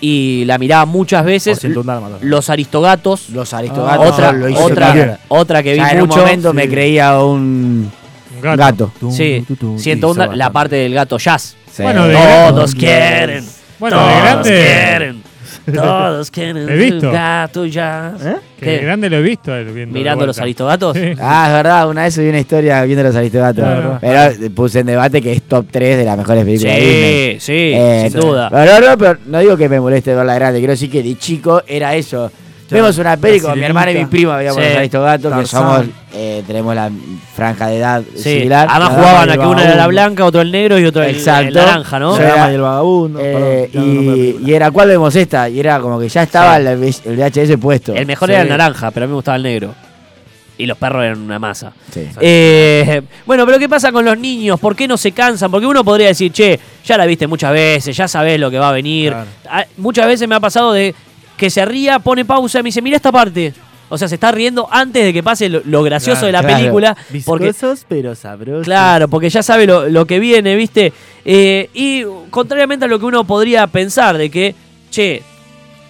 y 0.00 0.44
la 0.44 0.58
miraba 0.58 0.84
muchas 0.86 1.24
veces. 1.24 1.58
101 1.60 1.92
dálmatas. 1.92 2.22
Los 2.22 2.50
Aristogatos. 2.50 3.30
Los 3.30 3.54
Ah, 3.54 3.58
aristogatos 3.58 4.10
otra, 4.12 4.32
lo 4.32 4.48
hice 4.48 4.62
otra, 4.62 4.86
cualquiera. 4.86 5.18
otra 5.28 5.62
que 5.62 5.72
vi 5.72 5.78
Ya 5.78 5.90
en 5.90 6.02
un 6.02 6.08
mucho. 6.08 6.20
momento 6.20 6.50
Sí. 6.50 6.56
me 6.56 6.68
creía 6.68 7.18
un 7.20 7.90
gato. 8.42 8.92
gato. 9.00 9.10
Sí, 9.10 9.44
siento 9.78 10.10
una- 10.10 10.26
la 10.34 10.50
parte 10.50 10.76
del 10.76 10.92
gato 10.94 11.16
jazz. 11.18 11.56
Sí. 11.72 11.82
Bueno, 11.82 12.06
de- 12.06 12.14
Todos 12.50 12.74
quieren. 12.74 13.44
Bueno, 13.78 13.96
de 13.98 14.02
todos 14.04 14.22
grande. 14.22 14.48
quieren. 14.50 14.93
Todos 15.72 16.30
quieren 16.30 16.68
He 16.68 16.76
visto. 16.76 17.10
gato 17.10 17.64
ya. 17.66 18.14
¿Eh? 18.22 18.34
Que 18.58 18.64
¿Qué? 18.66 18.70
de 18.72 18.78
grande 18.78 19.10
lo 19.10 19.16
he 19.16 19.22
visto. 19.22 19.54
él 19.54 19.64
viendo 19.66 19.94
de 19.94 19.98
Mirando 20.00 20.26
los 20.26 20.38
aristogatos. 20.38 20.96
Sí. 20.96 21.12
Ah, 21.20 21.44
es 21.48 21.52
verdad, 21.54 21.88
una 21.88 22.02
vez 22.02 22.14
subí 22.14 22.28
una 22.28 22.40
historia 22.40 22.82
viendo 22.84 23.02
los 23.02 23.16
Aristogatos. 23.16 23.64
Claro. 23.64 23.98
Pero 24.00 24.50
puse 24.54 24.80
en 24.80 24.86
debate 24.86 25.20
que 25.22 25.32
es 25.32 25.42
top 25.42 25.66
3 25.70 25.98
de 25.98 26.04
las 26.04 26.16
mejores 26.18 26.44
películas 26.44 26.74
de 26.76 26.80
Disney. 26.80 27.32
Sí, 27.34 27.40
sí, 27.40 27.72
Eh, 27.74 28.08
sin 28.10 28.20
duda. 28.20 28.48
Pero 28.50 28.80
no, 28.80 28.90
no, 28.90 28.98
pero 28.98 29.18
no 29.26 29.38
digo 29.40 29.56
que 29.56 29.68
me 29.68 29.80
moleste 29.80 30.14
verla 30.14 30.34
grande, 30.34 30.58
quiero 30.58 30.72
decir 30.72 30.90
que 30.90 31.02
de 31.02 31.16
chico 31.18 31.62
era 31.66 31.94
eso. 31.94 32.30
Vemos 32.70 32.98
una 32.98 33.16
peli 33.16 33.40
con 33.40 33.58
mi 33.58 33.64
hermana 33.64 33.92
y 33.92 33.98
mi 33.98 34.06
prima, 34.06 34.36
veíamos 34.36 34.62
Sí. 34.62 34.68
los 34.68 34.78
Aristogatos, 34.78 35.38
que 35.40 35.46
somos, 35.46 35.84
eh, 36.12 36.42
tenemos 36.46 36.74
la 36.74 36.90
franja 37.34 37.66
de 37.68 37.76
edad 37.78 38.02
Sí. 38.16 38.22
similar. 38.38 38.66
Además 38.70 38.90
La 38.90 38.94
jugaban 38.96 39.30
a 39.30 39.32
que 39.34 39.46
uno 39.46 39.60
era 39.60 39.74
la 39.76 39.86
blanca, 39.86 40.24
otro 40.24 40.40
el 40.40 40.50
negro 40.50 40.78
y 40.78 40.84
otro 40.84 41.02
el, 41.02 41.24
naranja, 41.52 41.98
¿no? 41.98 42.18
La 42.18 42.24
dama 42.24 42.50
y 42.50 42.54
el 42.54 42.60
vagabundo. 42.60 43.20
Eh, 43.22 43.70
perdón, 43.72 44.06
no 44.06 44.16
y, 44.48 44.54
era, 44.54 44.70
¿cuál 44.70 44.88
vemos 44.88 45.14
esta? 45.14 45.48
Y 45.48 45.60
era 45.60 45.78
como 45.80 45.98
que 46.00 46.08
ya 46.08 46.22
estaba 46.22 46.58
Sí. 46.58 47.00
el, 47.04 47.16
VHS 47.16 47.58
puesto. 47.58 47.94
El 47.94 48.06
mejor 48.06 48.28
Sí. 48.28 48.32
era 48.34 48.42
el 48.42 48.48
naranja, 48.48 48.90
pero 48.90 49.04
a 49.04 49.06
mí 49.06 49.10
me 49.10 49.16
gustaba 49.16 49.36
el 49.36 49.42
negro. 49.42 49.74
Y 50.56 50.66
los 50.66 50.78
perros 50.78 51.02
eran 51.04 51.20
una 51.20 51.38
masa. 51.40 51.72
Sí. 51.92 52.08
Eh, 52.20 53.02
bueno, 53.26 53.44
pero 53.44 53.58
¿qué 53.58 53.68
pasa 53.68 53.90
con 53.90 54.04
los 54.04 54.16
niños? 54.16 54.60
¿Por 54.60 54.76
qué 54.76 54.86
no 54.86 54.96
se 54.96 55.10
cansan? 55.10 55.50
Porque 55.50 55.66
uno 55.66 55.82
podría 55.84 56.06
decir, 56.06 56.30
che, 56.32 56.60
ya 56.84 56.96
la 56.96 57.06
viste 57.06 57.26
muchas 57.26 57.52
veces, 57.52 57.96
ya 57.96 58.06
sabés 58.06 58.38
lo 58.38 58.50
que 58.52 58.58
va 58.58 58.68
a 58.68 58.72
venir. 58.72 59.10
Claro. 59.12 59.26
Ah, 59.50 59.64
Muchas 59.76 60.06
veces 60.06 60.28
me 60.28 60.36
ha 60.36 60.40
pasado 60.40 60.72
de 60.72 60.94
que 61.36 61.50
se 61.50 61.64
ría, 61.64 61.98
pone 61.98 62.24
pausa 62.24 62.60
y 62.60 62.62
me 62.62 62.68
dice, 62.68 62.82
mira 62.82 62.96
esta 62.96 63.12
parte. 63.12 63.52
O 63.90 63.98
sea, 63.98 64.08
se 64.08 64.14
está 64.14 64.32
riendo 64.32 64.66
antes 64.70 65.04
de 65.04 65.12
que 65.12 65.22
pase 65.22 65.48
lo, 65.48 65.60
lo 65.64 65.82
gracioso 65.82 66.20
Claro, 66.20 66.26
de 66.26 66.32
la 66.32 66.40
claro. 66.40 66.56
película. 66.56 66.96
Porque, 67.26 67.46
Viscosos, 67.48 67.84
pero 67.86 68.14
sabrosos. 68.14 68.64
claro, 68.64 69.08
porque 69.08 69.28
ya 69.28 69.42
sabe 69.42 69.66
lo, 69.66 69.88
lo 69.88 70.06
que 70.06 70.18
viene, 70.18 70.56
¿viste? 70.56 70.92
Eh, 71.24 71.68
y 71.74 72.02
contrariamente 72.30 72.86
a 72.86 72.88
lo 72.88 72.98
que 72.98 73.04
uno 73.04 73.24
podría 73.24 73.66
pensar 73.66 74.16
de 74.16 74.30
que, 74.30 74.54
che, 74.90 75.22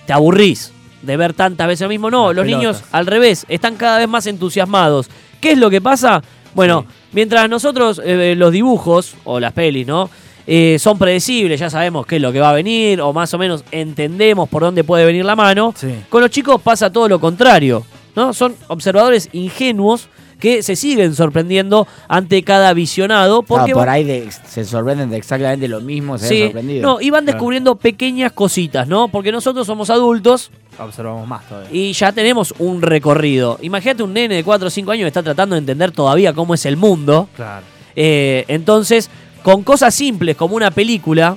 te 0.07 0.13
aburrís 0.13 0.73
de 1.03 1.17
ver 1.17 1.35
tantas 1.35 1.67
veces 1.69 1.83
lo 1.83 1.89
mismo. 1.89 2.11
No, 2.11 2.29
Las 2.33 2.37
los 2.37 2.45
pelotas. 2.47 2.59
niños 2.61 2.85
al 2.91 3.07
revés, 3.07 3.47
están 3.49 3.77
cada 3.77 3.99
vez 3.99 4.09
más 4.09 4.27
entusiasmados. 4.27 5.09
¿Qué 5.41 5.53
es 5.53 5.59
lo 5.59 5.71
que 5.71 5.81
pasa? 5.81 6.21
Bueno, 6.55 6.87
mientras 7.13 7.49
nosotros 7.49 8.01
eh, 8.05 8.35
los 8.37 8.53
dibujos 8.53 9.15
o 9.25 9.39
las 9.41 9.53
pelis, 9.53 9.87
¿no? 9.87 10.11
Eh, 10.47 10.77
son 10.79 10.99
predecibles, 10.99 11.59
ya 11.59 11.71
sabemos 11.71 12.07
qué 12.07 12.17
es 12.17 12.23
lo 12.23 12.31
que 12.33 12.41
va 12.41 12.51
a 12.51 12.53
venir 12.53 13.01
o 13.01 13.13
más 13.15 13.33
o 13.33 13.39
menos 13.39 13.65
entendemos 13.71 14.49
por 14.49 14.63
dónde 14.63 14.85
puede 14.85 15.05
venir 15.07 15.25
la 15.25 15.35
mano. 15.37 15.73
Sí. 15.77 15.89
Con 16.11 16.21
los 16.21 16.31
chicos 16.31 16.61
pasa 16.61 16.91
todo 16.93 17.09
lo 17.09 17.19
contrario, 17.19 17.85
¿no? 18.15 18.33
Son 18.35 18.55
observadores 18.69 19.29
ingenuos 19.33 20.09
que 20.39 20.63
se 20.63 20.77
siguen 20.77 21.15
sorprendiendo 21.15 21.87
ante 22.09 22.43
cada 22.43 22.75
visionado 22.75 23.39
Ah, 23.43 23.45
porque 23.47 23.73
por 23.73 23.89
ahí 23.89 24.05
de- 24.05 24.29
se 24.47 24.65
sorprenden 24.67 25.09
de 25.09 25.17
exactamente 25.17 25.67
lo 25.69 25.81
mismo, 25.81 26.19
se 26.19 26.29
Sí, 26.29 26.35
ven 26.35 26.43
sorprendidos. 26.49 26.83
no, 26.83 27.01
y 27.01 27.09
van 27.09 27.25
Claro. 27.25 27.37
descubriendo 27.39 27.77
pequeñas 27.77 28.33
cositas, 28.33 28.87
¿no? 28.87 29.09
Porque 29.09 29.33
nosotros 29.33 29.67
somos 29.67 29.89
adultos 29.89 30.51
Observamos 30.79 31.27
más 31.27 31.49
todavía. 31.49 31.71
y 31.73 31.93
ya 31.95 32.13
tenemos 32.13 32.53
un 32.59 32.83
recorrido. 32.83 33.59
Imagínate 33.63 34.03
un 34.03 34.13
nene 34.13 34.35
de 34.35 34.45
4 34.45 34.67
o 34.67 34.71
5 34.71 34.91
años 34.91 35.05
que 35.05 35.09
está 35.09 35.23
tratando 35.23 35.55
de 35.55 35.61
entender 35.61 35.93
todavía 35.93 36.35
cómo 36.35 36.53
es 36.53 36.67
el 36.67 36.77
mundo. 36.77 37.29
Claro. 37.35 37.65
Eh, 37.97 38.45
entonces, 38.49 39.09
con 39.45 39.63
cosas 39.63 39.95
simples 39.95 40.35
como 40.37 40.57
una 40.57 40.73
película, 40.73 41.37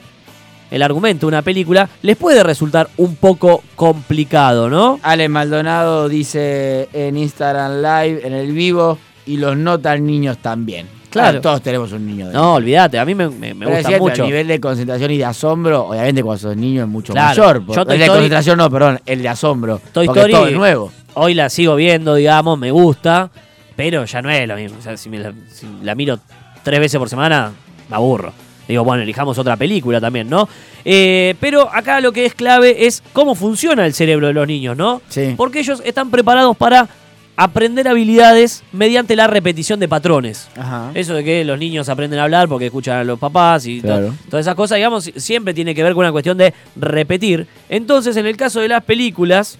el 0.71 0.81
argumento 0.81 1.27
de 1.27 1.27
una 1.27 1.41
película, 1.43 1.87
les 2.01 2.15
puede 2.17 2.41
resultar 2.41 2.89
un 2.97 3.15
poco 3.17 3.61
complicado, 3.75 4.69
¿no? 4.69 4.99
Ale 5.03 5.29
Maldonado 5.29 6.07
dice 6.09 6.89
en 6.93 7.17
Instagram 7.17 7.81
Live, 7.81 8.25
en 8.25 8.33
el 8.33 8.51
vivo, 8.53 8.97
y 9.25 9.37
los 9.37 9.55
notan 9.57 10.05
niños 10.07 10.37
también. 10.39 10.87
Claro. 11.09 11.41
todos 11.41 11.61
tenemos 11.61 11.91
un 11.93 12.05
niño. 12.05 12.29
No, 12.31 12.55
olvídate, 12.55 12.99
a 12.99 13.05
mí 13.05 13.15
me, 13.15 13.29
me- 13.29 13.53
gusta 13.53 13.83
cierto, 13.87 14.03
mucho. 14.03 14.21
El 14.23 14.27
nivel 14.29 14.47
de 14.47 14.59
concentración 14.59 15.09
y 15.11 15.17
de 15.17 15.25
asombro, 15.25 15.87
obviamente 15.87 16.21
cuando 16.23 16.39
sos 16.39 16.55
niño 16.55 16.83
es 16.83 16.87
mucho 16.87 17.13
Claro. 17.13 17.29
mayor. 17.63 17.65
Yo 17.75 17.81
el 17.81 17.87
de 17.87 17.95
Story- 17.95 18.07
concentración 18.07 18.57
no, 18.57 18.69
perdón, 18.69 18.99
el 19.05 19.21
de 19.21 19.27
asombro. 19.29 19.81
Toy 19.93 20.05
Story- 20.07 20.31
todo 20.31 20.49
nuevo. 20.51 20.91
Hoy 21.15 21.33
la 21.33 21.49
sigo 21.49 21.75
viendo, 21.75 22.13
digamos, 22.15 22.59
me 22.59 22.71
gusta, 22.71 23.31
pero 23.75 24.05
ya 24.05 24.21
no 24.21 24.29
es 24.29 24.47
lo 24.47 24.55
mismo. 24.57 24.77
O 24.79 24.81
sea, 24.81 24.95
si, 24.95 25.09
me 25.09 25.17
la, 25.19 25.33
si 25.49 25.65
la 25.81 25.95
miro 25.95 26.19
tres 26.63 26.79
veces 26.79 26.99
por 26.99 27.09
semana, 27.09 27.51
me 27.89 27.96
aburro. 27.96 28.34
Digo, 28.67 28.84
bueno, 28.84 29.03
elijamos 29.03 29.38
otra 29.38 29.56
película 29.56 30.01
también, 30.01 30.29
¿no? 30.29 30.48
Eh, 30.84 31.36
pero 31.39 31.74
acá 31.74 32.01
lo 32.01 32.12
que 32.12 32.25
es 32.25 32.34
clave 32.34 32.86
es 32.86 33.01
cómo 33.13 33.34
funciona 33.34 33.86
el 33.86 33.94
cerebro 33.94 34.27
de 34.27 34.34
los 34.34 34.46
niños, 34.48 34.75
¿no? 34.75 35.01
Sí. 35.08 35.34
Porque 35.38 35.60
ellos 35.60 35.82
están 35.86 36.12
preparados 36.12 36.56
para 36.58 36.89
aprender 37.38 37.88
habilidades 37.88 38.63
mediante 38.74 39.15
la 39.15 39.27
repetición 39.27 39.79
de 39.79 39.88
patrones. 39.88 40.50
Ajá. 40.58 40.91
Eso 40.96 41.13
de 41.13 41.24
que 41.24 41.46
los 41.46 41.58
niños 41.60 41.88
aprenden 41.88 42.20
a 42.20 42.24
hablar 42.24 42.48
porque 42.50 42.65
escuchan 42.65 42.98
a 42.98 43.03
los 43.06 43.17
papás 43.20 43.65
y 43.67 43.79
to- 43.79 44.13
todas 44.29 44.46
esas 44.46 44.56
cosas, 44.56 44.77
digamos, 44.77 45.03
siempre 45.15 45.53
tiene 45.53 45.74
que 45.75 45.84
ver 45.84 45.94
con 45.94 46.03
una 46.03 46.12
cuestión 46.12 46.38
de 46.38 46.53
repetir. 46.75 47.48
Entonces, 47.70 48.17
en 48.17 48.25
el 48.25 48.36
caso 48.36 48.60
de 48.60 48.67
las 48.67 48.84
películas, 48.84 49.60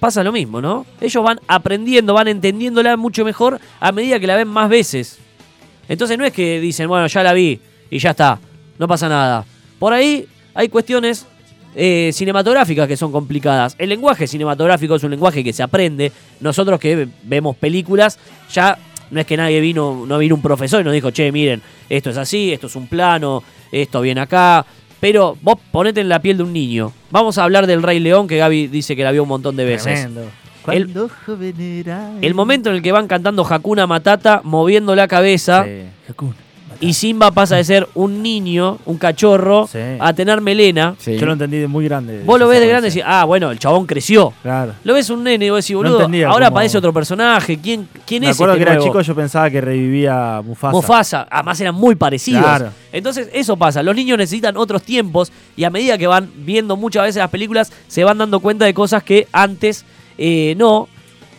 pasa 0.00 0.22
lo 0.22 0.32
mismo, 0.32 0.60
¿no? 0.60 0.84
Ellos 1.00 1.22
van 1.24 1.40
aprendiendo, 1.46 2.12
van 2.14 2.28
entendiéndola 2.28 2.96
mucho 2.96 3.24
mejor 3.24 3.58
a 3.80 3.92
medida 3.92 4.20
que 4.20 4.26
la 4.26 4.36
ven 4.36 4.48
más 4.48 4.68
veces. 4.68 5.18
Entonces 5.88 6.18
no 6.18 6.24
es 6.24 6.32
que 6.32 6.60
dicen, 6.60 6.88
bueno, 6.88 7.06
ya 7.06 7.22
la 7.22 7.32
vi 7.32 7.60
y 7.90 7.98
ya 7.98 8.10
está, 8.10 8.38
no 8.78 8.88
pasa 8.88 9.08
nada. 9.08 9.44
Por 9.78 9.92
ahí 9.92 10.26
hay 10.54 10.68
cuestiones 10.68 11.26
eh, 11.76 12.10
cinematográficas 12.12 12.86
que 12.86 12.96
son 12.96 13.10
complicadas. 13.10 13.74
El 13.78 13.88
lenguaje 13.88 14.26
cinematográfico 14.26 14.94
es 14.94 15.02
un 15.02 15.10
lenguaje 15.10 15.42
que 15.42 15.52
se 15.52 15.62
aprende. 15.62 16.12
Nosotros 16.40 16.78
que 16.78 17.08
vemos 17.24 17.56
películas, 17.56 18.18
ya 18.52 18.78
no 19.10 19.20
es 19.20 19.26
que 19.26 19.36
nadie 19.36 19.60
vino, 19.60 20.04
no 20.06 20.18
vino 20.18 20.34
un 20.34 20.42
profesor 20.42 20.80
y 20.80 20.84
nos 20.84 20.92
dijo, 20.92 21.10
che, 21.10 21.30
miren, 21.32 21.62
esto 21.88 22.10
es 22.10 22.16
así, 22.16 22.52
esto 22.52 22.68
es 22.68 22.76
un 22.76 22.86
plano, 22.86 23.42
esto 23.72 24.00
viene 24.00 24.20
acá. 24.20 24.64
Pero 25.00 25.36
vos 25.42 25.58
ponete 25.70 26.00
en 26.00 26.08
la 26.08 26.20
piel 26.20 26.38
de 26.38 26.44
un 26.44 26.52
niño. 26.52 26.92
Vamos 27.10 27.36
a 27.38 27.44
hablar 27.44 27.66
del 27.66 27.82
Rey 27.82 28.00
León, 28.00 28.26
que 28.26 28.38
Gaby 28.38 28.68
dice 28.68 28.96
que 28.96 29.04
la 29.04 29.12
vio 29.12 29.24
un 29.24 29.28
montón 29.28 29.56
de 29.56 29.64
veces. 29.64 30.08
El- 30.68 30.84
Cuando 30.84 31.10
joven 31.26 31.60
era 31.60 32.10
El 32.20 32.34
momento 32.34 32.70
en 32.70 32.76
el 32.76 32.82
que 32.82 32.92
van 32.92 33.06
cantando 33.06 33.46
Hakuna 33.48 33.86
Matata, 33.86 34.40
moviendo 34.44 34.94
la 34.94 35.06
cabeza, 35.08 35.64
Sí. 35.64 35.82
Y 36.80 36.92
Simba 36.92 37.30
pasa 37.30 37.54
de 37.56 37.64
ser 37.64 37.88
un 37.94 38.20
niño, 38.20 38.78
un 38.84 38.98
cachorro, 38.98 39.68
Sí. 39.70 39.78
a 40.00 40.12
tener 40.12 40.40
melena. 40.40 40.96
Sí. 40.98 41.16
Yo 41.16 41.24
lo 41.24 41.32
entendí 41.32 41.56
de 41.58 41.68
muy 41.68 41.84
grande. 41.84 42.22
Vos 42.26 42.38
lo 42.38 42.48
ves 42.48 42.60
de 42.60 42.66
grande 42.66 42.88
y 42.88 42.90
decís, 42.90 43.04
ah, 43.06 43.24
bueno, 43.24 43.52
el 43.52 43.58
chabón 43.60 43.86
creció. 43.86 44.34
Claro. 44.42 44.72
Lo 44.82 44.92
ves 44.92 45.08
un 45.08 45.22
nene 45.22 45.46
y 45.46 45.50
vos 45.50 45.64
decís, 45.64 45.76
boludo, 45.76 46.00
ahora 46.00 46.46
cómo- 46.46 46.46
aparece 46.46 46.76
otro 46.76 46.92
personaje. 46.92 47.58
¿Quién, 47.60 47.88
quién 48.04 48.22
Me 48.22 48.30
es 48.30 48.36
acuerdo 48.36 48.54
este 48.54 48.64
que 48.66 48.72
era 48.72 48.82
chico, 48.82 49.00
yo 49.00 49.14
pensaba 49.14 49.48
que 49.50 49.60
revivía 49.60 50.42
Mufasa. 50.44 50.72
Mufasa, 50.72 51.26
además 51.30 51.60
eran 51.60 51.74
muy 51.76 51.94
parecidos. 51.94 52.42
Claro. 52.42 52.68
Entonces, 52.92 53.30
eso 53.32 53.56
pasa. 53.56 53.82
Los 53.82 53.94
niños 53.94 54.18
necesitan 54.18 54.56
otros 54.56 54.82
tiempos 54.82 55.30
y 55.56 55.64
a 55.64 55.70
medida 55.70 55.96
que 55.96 56.08
van 56.08 56.28
viendo 56.38 56.76
muchas 56.76 57.04
veces 57.04 57.20
las 57.20 57.30
películas, 57.30 57.72
se 57.86 58.02
van 58.04 58.18
dando 58.18 58.40
cuenta 58.40 58.64
de 58.64 58.74
cosas 58.74 59.02
que 59.04 59.28
antes 59.32 59.84
eh, 60.18 60.54
no. 60.56 60.88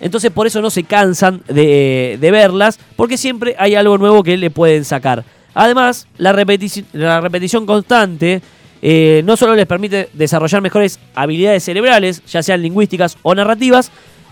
Entonces, 0.01 0.29
por 0.31 0.45
eso 0.45 0.61
no 0.61 0.69
se 0.69 0.83
cansan 0.83 1.41
de, 1.47 2.17
de 2.19 2.31
verlas, 2.31 2.79
porque 2.95 3.17
siempre 3.17 3.55
hay 3.57 3.75
algo 3.75 3.97
nuevo 3.97 4.23
que 4.23 4.35
le 4.37 4.49
pueden 4.49 4.83
sacar. 4.85 5.23
Además, 5.53 6.07
la, 6.17 6.33
repetici- 6.33 6.83
la 6.91 7.21
repetición 7.21 7.65
constante 7.65 8.41
eh, 8.81 9.21
no 9.25 9.37
solo 9.37 9.55
les 9.55 9.65
permite 9.65 10.09
desarrollar 10.13 10.61
mejores 10.61 10.99
habilidades 11.15 11.63
cerebrales, 11.63 12.21
ya 12.25 12.43
sean 12.43 12.61
lingüísticas 12.61 13.17
o 13.23 13.33
narrativas, 13.33 13.89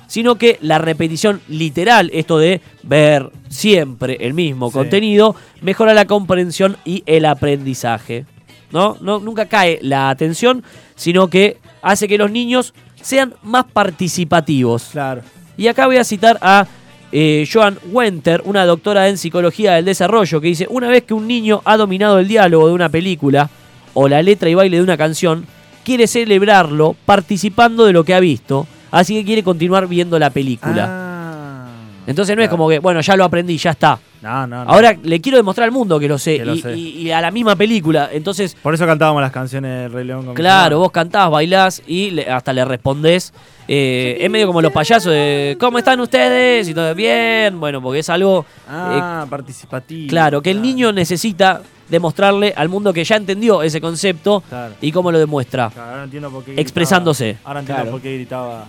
sino 0.07 0.35
que 0.35 0.59
la 0.62 0.77
repetición 0.79 1.41
literal, 1.47 2.12
esto 2.13 2.38
de 2.38 2.59
ver 2.83 3.31
siempre 3.50 4.17
el 4.19 4.33
mismo 4.33 4.67
Sí. 4.69 4.73
contenido, 4.73 5.33
mejora 5.62 5.93
la 5.93 6.05
comprensión 6.05 6.75
y 6.85 7.03
el 7.05 7.25
aprendizaje. 7.25 8.25
¿no? 8.71 8.97
No, 9.01 9.19
nunca 9.19 9.45
cae 9.45 9.79
la 9.81 10.09
atención, 10.09 10.63
sino 10.95 11.29
que 11.29 11.57
hace 11.83 12.07
que 12.07 12.17
los 12.17 12.31
niños 12.31 12.73
sean 13.01 13.35
más 13.43 13.65
participativos. 13.65 14.89
Claro. 14.91 15.21
Y 15.57 15.67
acá 15.67 15.85
voy 15.85 15.97
a 15.97 16.03
citar 16.03 16.39
a 16.41 16.65
eh, 17.11 17.47
Joan 17.51 17.77
Wenter, 17.91 18.41
una 18.45 18.65
doctora 18.65 19.07
en 19.07 19.17
psicología 19.17 19.73
del 19.73 19.85
desarrollo, 19.85 20.41
que 20.41 20.47
dice, 20.47 20.65
una 20.69 20.87
vez 20.87 21.03
que 21.03 21.13
un 21.13 21.27
niño 21.27 21.61
ha 21.65 21.77
dominado 21.77 22.17
el 22.17 22.27
diálogo 22.27 22.67
de 22.67 22.73
una 22.73 22.89
película 22.89 23.51
o 23.93 24.07
la 24.07 24.23
letra 24.23 24.49
y 24.49 24.55
baile 24.55 24.77
de 24.77 24.83
una 24.83 24.97
canción, 24.97 25.45
quiere 25.83 26.07
celebrarlo 26.07 26.95
participando 27.05 27.85
de 27.85 27.93
lo 27.93 28.03
que 28.03 28.15
ha 28.15 28.19
visto, 28.19 28.65
así 28.89 29.13
que 29.13 29.25
quiere 29.25 29.43
continuar 29.43 29.87
viendo 29.87 30.17
la 30.17 30.31
película. 30.31 30.85
Ah. 30.89 31.02
Entonces 32.05 32.36
no 32.36 32.43
es 32.43 32.50
como 32.50 32.67
que, 32.67 32.79
bueno, 32.79 33.00
ya 33.01 33.15
lo 33.15 33.24
aprendí, 33.24 33.57
ya 33.57 33.72
está. 33.72 33.98
No, 34.22 34.48
no, 34.48 34.63
no. 34.65 34.72
Ahora 34.72 34.95
le 35.01 35.19
quiero 35.22 35.38
demostrar 35.38 35.65
al 35.65 35.72
mundo 35.72 36.00
que 36.00 36.07
lo 36.07 36.17
sé, 36.17 36.38
Que 36.38 36.45
lo 36.45 36.53
y, 36.55 36.62
sé. 36.62 36.77
y- 36.77 36.89
y 37.07 37.12
a 37.12 37.19
la 37.22 37.29
misma 37.31 37.55
película. 37.55 38.10
Entonces, 38.12 38.55
Por 38.62 38.74
eso 38.74 38.86
cantábamos 38.86 39.22
las 39.22 39.31
canciones 39.31 39.83
del 39.83 39.91
Rey 39.93 40.05
León 40.05 40.22
con 40.22 40.29
mi 40.29 40.36
claro, 40.36 40.79
vos 40.79 40.91
cantás, 40.91 41.29
bailás 41.29 41.81
y 41.88 42.12
le- 42.12 42.29
hasta 42.29 42.53
le 42.53 42.63
respondés. 42.65 43.33
Eh, 43.67 44.17
es 44.19 44.29
medio 44.29 44.48
como 44.48 44.62
los 44.62 44.72
payasos 44.74 45.12
de, 45.12 45.57
¿cómo 45.60 45.77
están 45.77 46.00
ustedes? 46.00 46.67
Y 46.67 46.74
todo 46.74 46.93
bien, 46.95 47.60
bueno, 47.60 47.81
porque 47.81 48.00
es 48.00 48.10
algo... 48.10 48.45
Ah, 48.69 49.25
participativo. 49.29 50.10
Claro, 50.10 50.41
que 50.41 50.51
el 50.51 50.62
niño 50.62 50.91
necesita 50.91 51.62
demostrarle 51.89 52.53
al 52.55 52.69
mundo 52.69 52.91
que 52.93 53.03
ya 53.03 53.15
entendió 53.17 53.62
ese 53.62 53.79
concepto 53.81 54.41
Claro. 54.50 54.74
y 54.81 54.91
cómo 54.91 55.12
lo 55.12 55.19
demuestra. 55.19 55.69
Claro, 55.69 55.91
ahora 55.91 56.03
entiendo 56.05 56.29
por 56.31 56.39
qué 56.43 56.51
gritaba. 56.51 56.62
Expresándose. 56.62 57.38
Ahora 57.43 57.60
entiendo 57.60 57.81
Claro. 57.83 57.91
por 57.91 58.01
qué 58.01 58.15
gritaba. 58.15 58.65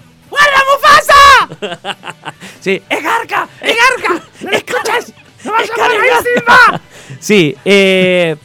Sí, 2.61 2.81
¡es 2.89 3.03
Garca! 3.03 3.49
¡Es 3.61 3.75
Garca! 3.77 4.25
¡Escuchas! 4.53 5.09
¡Es 5.09 5.71
Garca! 5.77 6.81
Sí, 7.21 7.55
eh, 7.65 8.37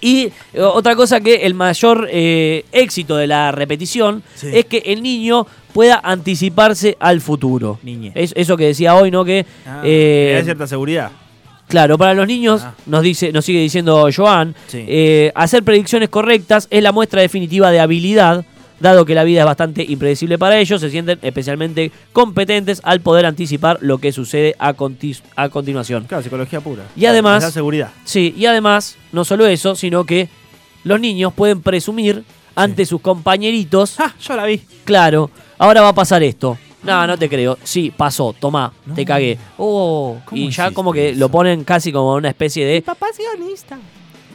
Y 0.00 0.30
otra 0.60 0.94
cosa 0.94 1.20
que 1.20 1.36
el 1.46 1.54
mayor 1.54 2.06
eh, 2.10 2.64
éxito 2.72 3.16
de 3.16 3.26
la 3.26 3.50
repetición 3.52 4.22
Sí. 4.34 4.48
es 4.52 4.66
que 4.66 4.78
el 4.86 5.02
niño 5.02 5.46
pueda 5.72 6.00
anticiparse 6.02 6.96
al 7.00 7.20
futuro. 7.20 7.78
Niñe. 7.82 8.12
Es 8.14 8.32
eso 8.36 8.56
que 8.56 8.66
decía 8.66 8.94
hoy, 8.94 9.10
¿no? 9.10 9.24
Que 9.24 9.44
Ah, 9.66 9.80
eh, 9.84 10.40
cierta 10.44 10.66
seguridad. 10.66 11.10
Claro, 11.68 11.98
para 11.98 12.14
los 12.14 12.26
niños, 12.28 12.62
Ah. 12.64 12.74
nos 12.86 13.02
dice, 13.02 13.32
nos 13.32 13.44
sigue 13.44 13.58
diciendo 13.60 14.08
Joan, 14.14 14.54
Sí. 14.68 14.84
eh, 14.86 15.32
hacer 15.34 15.64
predicciones 15.64 16.08
correctas 16.10 16.68
es 16.70 16.82
la 16.82 16.92
muestra 16.92 17.20
definitiva 17.22 17.70
de 17.70 17.80
habilidad, 17.80 18.44
dado 18.80 19.04
que 19.04 19.14
la 19.14 19.24
vida 19.24 19.40
es 19.40 19.46
bastante 19.46 19.84
impredecible 19.88 20.38
para 20.38 20.58
ellos, 20.58 20.80
se 20.80 20.90
sienten 20.90 21.18
especialmente 21.22 21.90
competentes 22.12 22.80
al 22.84 23.00
poder 23.00 23.26
anticipar 23.26 23.78
lo 23.80 23.98
que 23.98 24.12
sucede 24.12 24.54
a, 24.58 24.74
conti- 24.74 25.20
a 25.36 25.48
continuación. 25.48 26.04
Claro, 26.04 26.22
psicología 26.22 26.60
pura. 26.60 26.84
Y 26.96 27.06
además- 27.06 27.42
da 27.42 27.50
seguridad. 27.50 27.90
Sí, 28.04 28.34
y 28.36 28.46
además, 28.46 28.96
no 29.12 29.24
solo 29.24 29.46
eso, 29.46 29.74
sino 29.74 30.04
que 30.04 30.28
los 30.84 31.00
niños 31.00 31.32
pueden 31.32 31.62
presumir 31.62 32.24
ante 32.54 32.86
sus 32.86 33.00
compañeritos, 33.00 33.98
¡Ah! 34.00 34.14
Yo 34.20 34.34
la 34.36 34.44
vi. 34.46 34.60
claro, 34.84 35.30
ahora 35.58 35.82
va 35.82 35.88
a 35.88 35.94
pasar 35.94 36.22
esto. 36.22 36.56
No, 36.82 37.04
no 37.06 37.18
te 37.18 37.28
creo. 37.28 37.58
Sí, 37.64 37.92
pasó, 37.94 38.32
tomá, 38.38 38.72
te 38.94 39.04
cagué. 39.04 39.36
Oh, 39.58 40.18
¿Cómo 40.24 40.40
y 40.40 40.50
ya 40.50 40.70
como 40.70 40.92
que 40.92 41.10
eso? 41.10 41.18
lo 41.18 41.28
ponen 41.28 41.64
casi 41.64 41.90
como 41.90 42.14
una 42.14 42.28
especie 42.28 42.64
de 42.64 42.80
Papá 42.82 43.08
es 43.10 43.18
guionista. 43.18 43.76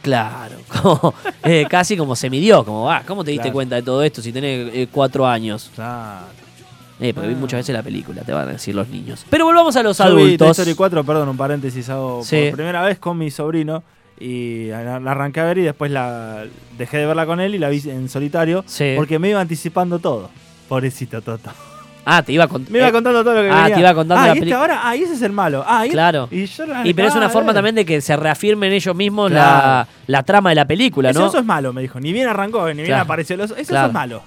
Claro, 0.02 0.56
como, 0.82 1.14
eh, 1.44 1.64
casi 1.70 1.96
como 1.96 2.14
se 2.16 2.28
midió, 2.28 2.64
como, 2.64 2.90
ah, 2.90 3.02
¿cómo 3.06 3.24
te 3.24 3.30
diste 3.30 3.44
Claro. 3.44 3.54
cuenta 3.54 3.76
de 3.76 3.82
todo 3.82 4.02
esto 4.02 4.20
si 4.20 4.32
tenés 4.32 4.68
eh, 4.74 4.88
cuatro 4.90 5.26
años? 5.26 5.70
Claro. 5.74 6.26
Eh, 7.00 7.12
porque 7.14 7.28
vi 7.28 7.34
Ah. 7.34 7.38
muchas 7.38 7.58
veces 7.60 7.72
la 7.74 7.82
película, 7.82 8.22
te 8.22 8.32
van 8.32 8.48
a 8.48 8.52
decir 8.52 8.74
los 8.74 8.88
niños. 8.88 9.24
Pero 9.30 9.44
volvamos 9.44 9.74
a 9.76 9.82
los 9.82 9.98
Yo 9.98 10.14
vi 10.14 10.22
adultos. 10.22 10.58
Story 10.58 10.74
4, 10.76 11.04
perdón, 11.04 11.28
un 11.28 11.36
paréntesis 11.36 11.88
hago 11.88 12.22
Sí. 12.24 12.46
por 12.48 12.56
primera 12.56 12.82
vez 12.82 12.98
con 12.98 13.16
mi 13.18 13.30
sobrino 13.30 13.82
y 14.20 14.66
la 14.68 15.00
la 15.00 15.10
arranqué 15.10 15.40
a 15.40 15.44
ver 15.44 15.58
y 15.58 15.62
después 15.62 15.90
la 15.90 16.44
dejé 16.78 16.98
de 16.98 17.06
verla 17.06 17.26
con 17.26 17.40
él 17.40 17.54
y 17.54 17.58
la 17.58 17.68
vi 17.70 17.82
en 17.88 18.08
solitario 18.08 18.62
Sí. 18.66 18.92
porque 18.96 19.18
me 19.18 19.30
iba 19.30 19.40
anticipando 19.40 19.98
todo. 19.98 20.30
Pobrecito 20.68 21.20
Toto. 21.22 21.50
Ah, 22.04 22.22
te 22.22 22.32
iba 22.32 22.44
a 22.44 22.48
contar. 22.48 22.72
Me 22.72 22.78
iba 22.78 22.90
contando 22.90 23.22
todo 23.22 23.34
lo 23.34 23.42
que 23.42 23.50
ah, 23.50 23.62
venía. 23.62 23.74
te 23.74 23.80
iba 23.80 23.94
contando 23.94 24.22
ah, 24.22 24.26
la 24.26 24.34
y 24.34 24.38
este 24.38 24.40
peli- 24.40 24.52
ahora, 24.52 24.80
ah, 24.82 24.96
y 24.96 25.02
ese 25.02 25.14
es 25.14 25.22
el 25.22 25.32
malo. 25.32 25.64
Ah, 25.66 25.86
y, 25.86 25.90
Claro. 25.90 26.28
Y, 26.30 26.46
yo 26.46 26.66
la 26.66 26.86
y 26.86 26.94
pero 26.94 27.08
es 27.08 27.14
una 27.14 27.28
forma 27.28 27.52
eh. 27.52 27.54
también 27.54 27.74
de 27.76 27.84
que 27.84 28.00
se 28.00 28.16
reafirmen 28.16 28.72
ellos 28.72 28.94
mismos 28.96 29.30
Claro. 29.30 29.66
la, 29.66 29.88
la 30.08 30.22
trama 30.24 30.48
de 30.50 30.56
la 30.56 30.64
película, 30.66 31.10
Ese 31.10 31.18
¿no? 31.20 31.26
oso 31.26 31.38
es 31.38 31.44
malo, 31.44 31.72
me 31.72 31.80
dijo. 31.82 32.00
Ni 32.00 32.12
bien 32.12 32.26
arrancó, 32.28 32.66
ni 32.68 32.74
bien 32.74 32.86
Claro. 32.86 33.02
apareció 33.04 33.34
el 33.34 33.42
oso. 33.42 33.54
Ese 33.54 33.66
Claro. 33.70 33.88
es 33.88 33.92
malo. 33.94 34.22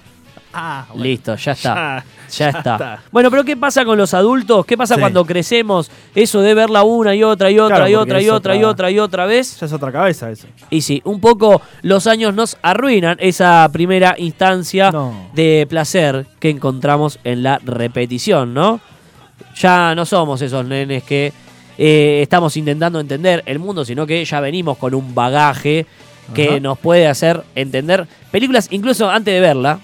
Ah, 0.57 0.85
bueno. 0.89 1.03
Listo, 1.03 1.35
ya 1.35 1.51
está. 1.51 1.74
Ya, 1.75 2.03
Ya, 2.29 2.51
ya 2.51 2.57
está. 2.59 2.74
está. 2.75 3.00
Bueno, 3.12 3.29
pero 3.29 3.43
¿qué 3.43 3.57
pasa 3.57 3.83
con 3.83 3.97
los 3.97 4.13
adultos? 4.13 4.65
¿Qué 4.65 4.77
pasa 4.77 4.95
Sí. 4.95 5.01
cuando 5.01 5.25
crecemos? 5.25 5.91
Eso 6.15 6.41
de 6.41 6.53
verla 6.53 6.83
una 6.83 7.13
y 7.13 7.24
otra 7.24 7.51
y 7.51 7.59
otra 7.59 7.75
Claro, 7.75 7.89
y 7.91 7.95
otra 7.95 8.21
y 8.21 8.25
es 8.25 8.31
otra 8.31 8.55
y 8.55 8.59
otra- 8.59 8.69
otra 8.69 8.91
y 8.91 9.00
otra 9.00 9.25
vez. 9.25 9.59
Ya 9.59 9.65
es 9.65 9.74
otra 9.74 9.91
cabeza 9.91 10.29
eso. 10.31 10.47
Y 10.69 10.81
sí, 10.81 11.01
un 11.03 11.19
poco 11.19 11.62
los 11.81 12.07
años 12.07 12.33
nos 12.33 12.57
arruinan 12.62 13.17
esa 13.19 13.67
primera 13.74 14.15
instancia 14.17 14.91
No. 14.91 15.27
de 15.33 15.67
placer 15.69 16.25
que 16.39 16.50
encontramos 16.50 17.19
en 17.25 17.43
la 17.43 17.59
repetición, 17.63 18.53
¿no? 18.53 18.79
Ya 19.57 19.93
no 19.95 20.05
somos 20.05 20.41
esos 20.41 20.65
nenes 20.65 21.03
que 21.03 21.33
eh, 21.77 22.19
estamos 22.21 22.55
intentando 22.55 23.01
entender 23.01 23.43
el 23.45 23.59
mundo, 23.59 23.83
sino 23.83 24.07
que 24.07 24.24
ya 24.24 24.39
venimos 24.39 24.77
con 24.77 24.93
un 24.95 25.13
bagaje 25.13 25.85
que 26.33 26.47
Ajá. 26.51 26.59
nos 26.62 26.79
puede 26.79 27.05
hacer 27.07 27.43
entender 27.53 28.07
películas, 28.31 28.67
incluso 28.71 29.09
antes 29.09 29.33
de 29.33 29.39
verla. 29.41 29.79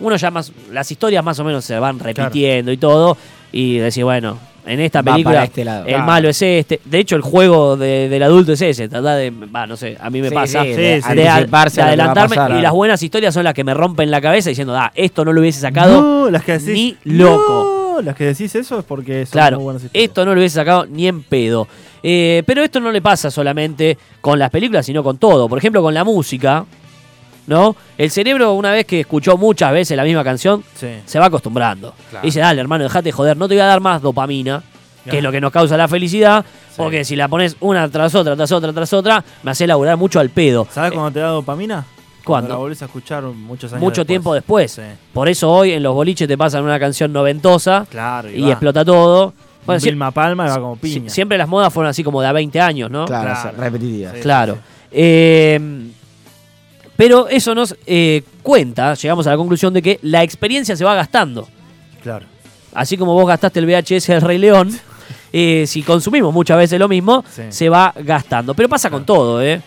Uno 0.00 0.16
ya 0.16 0.30
más, 0.30 0.52
las 0.72 0.90
historias 0.90 1.24
más 1.24 1.38
o 1.38 1.44
menos 1.44 1.64
se 1.64 1.78
van 1.78 1.98
repitiendo 1.98 2.72
y 2.72 2.76
todo, 2.76 3.16
y 3.52 3.78
decir, 3.78 4.04
bueno, 4.04 4.38
en 4.66 4.80
esta 4.80 5.02
Va 5.02 5.12
película 5.12 5.44
este 5.44 5.64
lado. 5.64 5.82
el 5.84 5.90
Claro. 5.92 6.04
malo 6.06 6.28
es 6.30 6.40
este. 6.42 6.80
De 6.84 6.98
hecho, 6.98 7.16
el 7.16 7.22
juego 7.22 7.76
de- 7.76 8.08
del 8.08 8.22
adulto 8.22 8.52
es 8.52 8.62
ese, 8.62 8.88
tratar 8.88 9.18
de, 9.18 9.30
va, 9.30 9.66
no 9.66 9.76
sé, 9.76 9.96
a 10.00 10.10
mí 10.10 10.20
me 10.20 10.30
Sí, 10.30 10.34
pasa 10.34 10.62
sí, 10.62 10.68
de 10.70 10.76
de, 10.76 11.00
de 11.00 11.28
adelantarme 11.28 12.34
pasar, 12.36 12.58
y 12.58 12.62
las 12.62 12.72
buenas 12.72 13.02
historias 13.02 13.32
son 13.34 13.44
las 13.44 13.54
que 13.54 13.62
me 13.62 13.74
rompen 13.74 14.10
la 14.10 14.20
cabeza 14.20 14.48
diciendo, 14.48 14.74
ah, 14.76 14.90
esto 14.94 15.24
no 15.24 15.32
lo 15.32 15.40
hubiese 15.40 15.60
sacado 15.60 16.00
No, 16.00 16.30
las 16.30 16.42
que 16.44 16.52
decís. 16.58 16.96
ni 17.04 17.16
loco. 17.16 17.70
No, 17.96 18.02
las 18.02 18.16
que 18.16 18.24
decís 18.24 18.52
eso 18.56 18.78
es 18.80 18.84
porque 18.84 19.24
son 19.26 19.32
Claro, 19.32 19.56
muy 19.58 19.64
buenas 19.64 19.84
historias. 19.84 20.08
esto 20.08 20.24
no 20.24 20.34
lo 20.34 20.40
hubiese 20.40 20.56
sacado 20.56 20.86
ni 20.86 21.06
en 21.06 21.22
pedo. 21.22 21.68
Eh, 22.02 22.42
pero 22.44 22.62
esto 22.64 22.80
no 22.80 22.90
le 22.90 23.00
pasa 23.00 23.30
solamente 23.30 23.96
con 24.20 24.38
las 24.38 24.50
películas, 24.50 24.84
sino 24.84 25.04
con 25.04 25.16
todo. 25.18 25.48
Por 25.48 25.58
ejemplo, 25.58 25.80
con 25.80 25.94
la 25.94 26.02
música, 26.04 26.64
¿no? 27.46 27.76
El 27.98 28.10
cerebro, 28.10 28.52
una 28.54 28.70
vez 28.72 28.86
que 28.86 29.00
escuchó 29.00 29.36
muchas 29.36 29.72
veces 29.72 29.96
la 29.96 30.04
misma 30.04 30.24
canción, 30.24 30.64
Sí. 30.74 30.88
se 31.04 31.18
va 31.18 31.26
acostumbrando. 31.26 31.94
Claro. 32.10 32.24
Y 32.24 32.28
dice, 32.28 32.40
dale, 32.40 32.60
hermano, 32.60 32.84
dejate 32.84 33.04
de 33.04 33.12
joder, 33.12 33.36
no 33.36 33.48
te 33.48 33.54
voy 33.54 33.60
a 33.62 33.66
dar 33.66 33.80
más 33.80 34.00
dopamina, 34.02 34.62
que 35.08 35.18
es 35.18 35.22
lo 35.22 35.30
que 35.30 35.40
nos 35.40 35.52
causa 35.52 35.76
la 35.76 35.86
felicidad, 35.88 36.44
Sí. 36.70 36.74
porque 36.78 37.04
si 37.04 37.14
la 37.16 37.28
pones 37.28 37.56
una 37.60 37.88
tras 37.90 38.14
otra, 38.14 38.34
tras 38.36 38.50
otra, 38.52 38.72
tras 38.72 38.92
otra, 38.92 39.22
me 39.42 39.50
hace 39.50 39.66
laburar 39.66 39.96
mucho 39.96 40.18
al 40.20 40.30
pedo. 40.30 40.66
¿Sabes 40.70 40.92
cuando 40.92 41.10
te 41.12 41.20
da 41.20 41.28
dopamina? 41.28 41.84
¿Cuándo? 42.24 42.48
la 42.48 42.56
volvés 42.56 42.80
a 42.80 42.86
escuchar 42.86 43.22
muchos 43.24 43.70
años 43.70 43.82
Mucho 43.82 44.00
después. 44.00 44.06
tiempo 44.06 44.32
después. 44.34 44.72
Sí. 44.72 44.82
Por 45.12 45.28
eso 45.28 45.50
hoy 45.52 45.72
en 45.72 45.82
los 45.82 45.92
boliches 45.94 46.26
te 46.26 46.38
pasan 46.38 46.64
una 46.64 46.80
canción 46.80 47.12
noventosa 47.12 47.86
Claro, 47.90 48.30
y 48.30 48.48
explota 48.50 48.82
todo. 48.82 49.34
Bueno, 49.66 49.78
Vilma 49.82 50.10
Palma 50.10 50.46
y 50.46 50.48
va 50.48 50.54
como 50.58 50.76
piña. 50.76 51.10
siempre 51.10 51.36
las 51.36 51.48
modas 51.48 51.70
fueron 51.72 51.90
así 51.90 52.02
como 52.02 52.22
de 52.22 52.28
a 52.28 52.32
20 52.32 52.58
años, 52.62 52.90
¿no? 52.90 53.04
Claro, 53.04 53.30
Claro. 53.42 53.56
repetitivas. 53.58 54.14
Sí. 54.14 54.20
Claro. 54.22 54.56
Eh, 54.90 55.60
pero 57.04 57.28
eso 57.28 57.54
nos 57.54 57.76
eh, 57.86 58.22
cuenta, 58.42 58.94
llegamos 58.94 59.26
a 59.26 59.30
la 59.32 59.36
conclusión 59.36 59.74
de 59.74 59.82
que 59.82 59.98
la 60.00 60.22
experiencia 60.22 60.74
se 60.74 60.86
va 60.86 60.94
gastando. 60.94 61.46
Claro. 62.02 62.24
Así 62.72 62.96
como 62.96 63.12
vos 63.12 63.28
gastaste 63.28 63.60
el 63.60 63.66
VHS 63.66 64.06
del 64.06 64.22
Rey 64.22 64.38
León, 64.38 64.70
eh, 65.34 65.64
si 65.66 65.82
consumimos 65.82 66.32
muchas 66.32 66.56
veces 66.56 66.80
lo 66.80 66.88
mismo, 66.88 67.22
Sí. 67.30 67.42
se 67.50 67.68
va 67.68 67.92
gastando. 67.94 68.54
Pero 68.54 68.70
pasa 68.70 68.88
con 68.88 69.04
todo, 69.04 69.42
¿eh? 69.42 69.60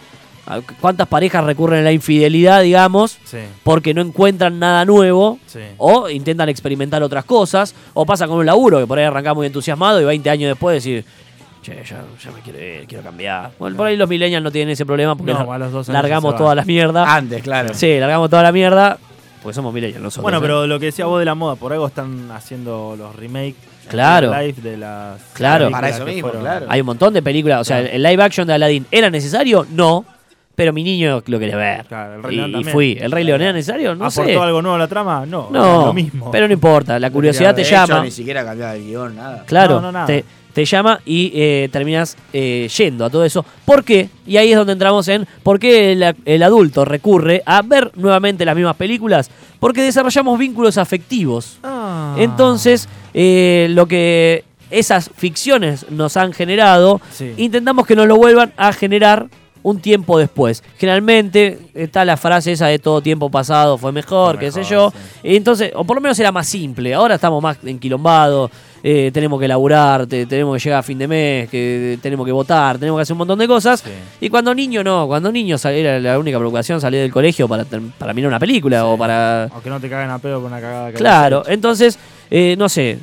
¿Cuántas 0.81 1.07
parejas 1.07 1.43
recurren 1.43 1.81
a 1.81 1.83
la 1.83 1.91
infidelidad, 1.91 2.63
digamos, 2.63 3.19
Sí. 3.23 3.37
porque 3.63 3.93
no 3.93 4.01
encuentran 4.01 4.57
nada 4.57 4.83
nuevo? 4.83 5.37
Sí. 5.45 5.59
O 5.77 6.09
intentan 6.09 6.49
experimentar 6.49 7.03
otras 7.03 7.23
cosas, 7.25 7.75
o 7.93 8.03
pasa 8.03 8.27
con 8.27 8.37
un 8.39 8.47
laburo 8.47 8.79
que 8.79 8.87
por 8.87 8.97
ahí 8.97 9.05
arrancás 9.05 9.35
muy 9.35 9.45
entusiasmado 9.45 10.01
y 10.01 10.05
20 10.05 10.27
años 10.31 10.49
después 10.49 10.73
decir, 10.83 11.05
che, 11.61 11.75
ya, 11.83 12.03
ya 12.23 12.31
me 12.31 12.39
quiero 12.41 12.59
ir, 12.59 12.87
quiero 12.87 13.03
cambiar. 13.03 13.51
Bueno, 13.59 13.75
por 13.77 13.87
ahí 13.87 13.97
los 13.97 14.07
millennials 14.09 14.43
no 14.43 14.51
tienen 14.51 14.71
ese 14.71 14.85
problema 14.85 15.15
porque 15.15 15.33
No, 15.33 15.39
lar- 15.45 15.55
a 15.55 15.57
los 15.57 15.71
dos 15.71 15.89
años 15.89 16.01
largamos 16.01 16.31
se 16.31 16.33
va. 16.33 16.37
toda 16.37 16.55
la 16.55 16.65
mierda. 16.65 17.15
Antes, 17.15 17.41
claro. 17.43 17.73
Sí, 17.73 17.99
largamos 17.99 18.29
toda 18.29 18.43
la 18.43 18.51
mierda, 18.51 18.97
porque 19.43 19.53
somos 19.55 19.73
millennials 19.73 20.01
nosotros. 20.03 20.23
Bueno, 20.23 20.37
¿eh? 20.37 20.41
pero 20.41 20.67
lo 20.67 20.79
que 20.79 20.87
decía 20.87 21.05
vos 21.05 21.19
de 21.19 21.25
la 21.25 21.35
moda, 21.35 21.55
por 21.55 21.73
algo 21.73 21.87
están 21.87 22.29
haciendo 22.31 22.95
los 22.97 23.15
remakes 23.15 23.55
Claro. 23.89 24.31
live 24.37 24.55
de 24.61 24.77
las 24.77 25.21
Claro. 25.33 25.65
películas 25.65 25.71
Para 25.81 25.89
eso 25.95 26.05
que 26.05 26.11
mismo, 26.11 26.27
fueron- 26.29 26.41
claro. 26.43 26.65
Hay 26.69 26.79
un 26.81 26.85
montón 26.85 27.13
de 27.13 27.21
películas, 27.21 27.61
o 27.61 27.63
sea, 27.63 27.79
Claro. 27.79 27.93
el 27.95 28.03
live 28.03 28.23
action 28.23 28.45
de 28.47 28.53
Aladdin, 28.53 28.85
¿era 28.91 29.09
necesario? 29.09 29.65
No, 29.71 30.03
pero 30.55 30.73
mi 30.73 30.83
niño 30.83 31.21
lo 31.25 31.39
quería 31.39 31.55
ver. 31.55 31.85
Claro, 31.85 32.15
el 32.15 32.23
Rey 32.23 32.33
y, 32.33 32.37
León 32.37 32.49
y 32.49 32.53
también. 32.53 32.73
fui. 32.73 32.97
¿El 32.99 33.11
Rey 33.11 33.23
León 33.23 33.41
era 33.41 33.53
necesario? 33.53 33.95
No 33.95 34.05
¿Aportó 34.07 34.25
sé. 34.29 34.35
algo 34.37 34.61
nuevo 34.61 34.75
a 34.75 34.79
la 34.79 34.87
trama? 34.87 35.25
No, 35.25 35.49
No, 35.51 35.85
lo 35.85 35.93
mismo. 35.93 36.31
pero 36.31 36.47
no 36.47 36.53
importa, 36.53 36.99
la 36.99 37.09
curiosidad 37.11 37.55
te 37.55 37.61
De 37.63 37.69
llama. 37.69 37.85
hecho, 37.95 38.03
ni 38.03 38.11
siquiera 38.11 38.43
cambiaba 38.43 38.75
el 38.75 38.83
guion, 38.83 39.15
nada. 39.15 39.43
Claro, 39.45 39.75
No, 39.75 39.81
no, 39.83 39.91
nada. 39.93 40.05
te, 40.07 40.25
te 40.57 40.65
llama 40.65 40.99
y 41.05 41.31
eh, 41.35 41.69
terminas 41.71 42.17
eh, 42.33 42.67
yendo 42.75 43.05
a 43.05 43.11
todo 43.11 43.23
eso. 43.23 43.45
¿Por 43.63 43.83
qué? 43.83 44.09
Y 44.25 44.37
ahí 44.37 44.51
es 44.51 44.57
donde 44.57 44.73
entramos 44.73 45.07
en 45.07 45.27
por 45.43 45.59
qué 45.59 45.91
el, 45.91 46.15
el 46.25 46.41
adulto 46.41 46.83
recurre 46.83 47.43
a 47.45 47.61
ver 47.61 47.91
nuevamente 47.95 48.43
las 48.43 48.55
mismas 48.55 48.75
películas. 48.75 49.29
Porque 49.59 49.83
desarrollamos 49.83 50.39
vínculos 50.39 50.79
afectivos. 50.79 51.59
Ah. 51.61 52.15
Entonces, 52.17 52.89
eh, 53.13 53.67
lo 53.69 53.85
que 53.85 54.45
esas 54.71 55.11
ficciones 55.15 55.85
nos 55.91 56.17
han 56.17 56.33
generado, 56.33 57.01
Sí. 57.11 57.35
intentamos 57.37 57.85
que 57.85 57.95
nos 57.95 58.07
lo 58.07 58.15
vuelvan 58.15 58.51
a 58.57 58.73
generar 58.73 59.27
un 59.61 59.79
tiempo 59.79 60.17
después. 60.17 60.63
Generalmente 60.79 61.59
está 61.75 62.05
la 62.05 62.15
frase 62.17 62.53
esa 62.53 62.67
de 62.67 62.79
todo 62.79 63.01
tiempo 63.01 63.29
pasado 63.29 63.77
fue 63.77 63.91
mejor, 63.91 64.39
qué 64.39 64.51
sé 64.51 64.63
yo. 64.63 64.91
sí. 64.91 65.35
Entonces, 65.35 65.71
o 65.75 65.83
por 65.83 65.97
lo 65.97 66.01
menos 66.01 66.17
era 66.19 66.31
más 66.31 66.47
simple. 66.47 66.93
Ahora 66.93 67.15
estamos 67.15 67.43
más 67.43 67.57
enquilombados, 67.65 68.49
eh, 68.89 69.11
tenemos 69.11 69.37
que 69.37 69.49
laburar, 69.49 70.07
te- 70.07 70.25
tenemos 70.25 70.55
que 70.55 70.63
llegar 70.63 70.79
a 70.79 70.83
fin 70.83 70.97
de 70.97 71.07
mes, 71.09 71.49
que 71.49 71.99
tenemos 72.01 72.25
que 72.25 72.31
votar, 72.31 72.77
tenemos 72.77 72.97
que 72.97 73.01
hacer 73.01 73.13
un 73.15 73.17
montón 73.17 73.37
de 73.39 73.45
cosas. 73.45 73.81
Sí. 73.81 73.89
Y 74.21 74.29
cuando 74.29 74.55
niño 74.55 74.81
no, 74.81 75.07
cuando 75.07 75.29
niño 75.29 75.57
sal- 75.57 75.73
era 75.73 75.99
la 75.99 76.17
única 76.17 76.37
preocupación 76.37 76.79
salir 76.79 77.01
del 77.01 77.11
colegio 77.11 77.49
para, 77.49 77.65
para 77.65 78.13
mirar 78.13 78.29
una 78.29 78.39
película 78.39 78.85
o 78.85 78.97
para... 78.97 79.43
Aunque 79.45 79.69
no 79.69 79.79
te 79.81 79.89
caguen 79.89 80.09
a 80.09 80.19
pedo 80.19 80.37
con 80.41 80.51
una 80.53 80.61
cagada 80.61 80.91
que 80.91 80.97
Claro, 80.97 81.43
entonces, 81.47 81.99
eh, 82.31 82.55
no 82.57 82.69
sé. 82.69 82.99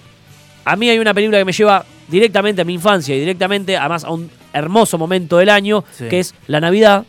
A 0.65 0.75
mí 0.77 0.89
hay 0.89 0.99
una 0.99 1.13
película 1.13 1.37
que 1.39 1.45
me 1.45 1.53
lleva 1.53 1.85
directamente 2.09 2.63
a 2.63 2.65
mi 2.65 2.73
infancia 2.73 3.15
y 3.15 3.21
directamente, 3.21 3.77
además, 3.77 4.05
a 4.05 4.11
un 4.11 4.31
hermoso 4.55 4.97
momento 4.97 5.37
del 5.37 5.51
año, 5.51 5.85
Sí. 5.93 6.07
que 6.09 6.21
es 6.21 6.35
la 6.47 6.61
Navidad. 6.61 7.05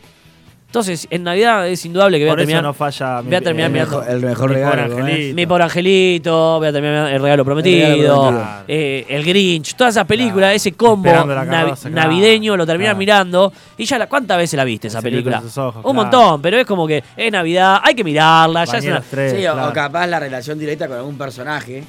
Entonces, 0.66 1.06
en 1.10 1.22
Navidad 1.22 1.66
es 1.68 1.86
indudable 1.86 2.18
que 2.18 2.24
voy 2.24 2.30
a 2.30 2.32
Por 2.32 2.40
eso 2.40 2.46
terminar. 2.48 2.62
no 2.64 2.74
falla. 2.74 3.20
voy 3.22 3.34
a 3.34 3.40
terminar 3.40 3.70
El 3.70 3.72
mejor, 3.78 4.04
el 4.10 4.20
mejor 4.20 4.48
Mi 4.50 4.56
regalo. 4.56 4.82
angelito. 4.98 5.34
Mi 5.34 5.46
pobre 5.46 5.64
angelito, 5.64 6.58
voy 6.58 6.68
a 6.68 6.72
terminar 6.72 7.12
el 7.12 7.22
regalo 7.22 7.44
prometido, 7.46 7.86
El 7.86 7.98
regalo 8.00 8.20
prometido. 8.22 8.64
eh, 8.68 9.06
el 9.08 9.24
Grinch, 9.24 9.74
todas 9.74 9.94
esas 9.94 10.06
películas, 10.06 10.48
Claro. 10.48 10.56
ese 10.56 10.72
combo 10.72 11.10
claro. 11.10 11.74
navideño, 11.90 12.56
lo 12.56 12.66
terminas 12.66 12.90
Claro. 12.90 12.98
mirando 12.98 13.52
y 13.78 13.84
ya 13.86 13.96
la, 13.98 14.06
¿cuántas 14.08 14.36
veces 14.36 14.56
la 14.56 14.64
viste 14.64 14.88
esa 14.88 15.00
película? 15.00 15.38
ojos, 15.38 15.56
Un 15.56 15.82
claro. 15.82 15.94
montón, 15.94 16.42
pero 16.42 16.58
es 16.58 16.66
como 16.66 16.86
que 16.86 17.02
es 17.16 17.32
Navidad, 17.32 17.78
hay 17.82 17.94
que 17.94 18.04
mirarla, 18.04 18.64
ya 18.66 18.78
es 18.78 18.84
una- 18.84 19.00
tres, 19.00 19.32
Sí, 19.32 19.46
o- 19.46 19.52
claro. 19.54 19.68
o 19.70 19.72
capaz 19.72 20.06
la 20.08 20.20
relación 20.20 20.58
directa 20.58 20.88
con 20.88 20.98
algún 20.98 21.16
personaje. 21.16 21.84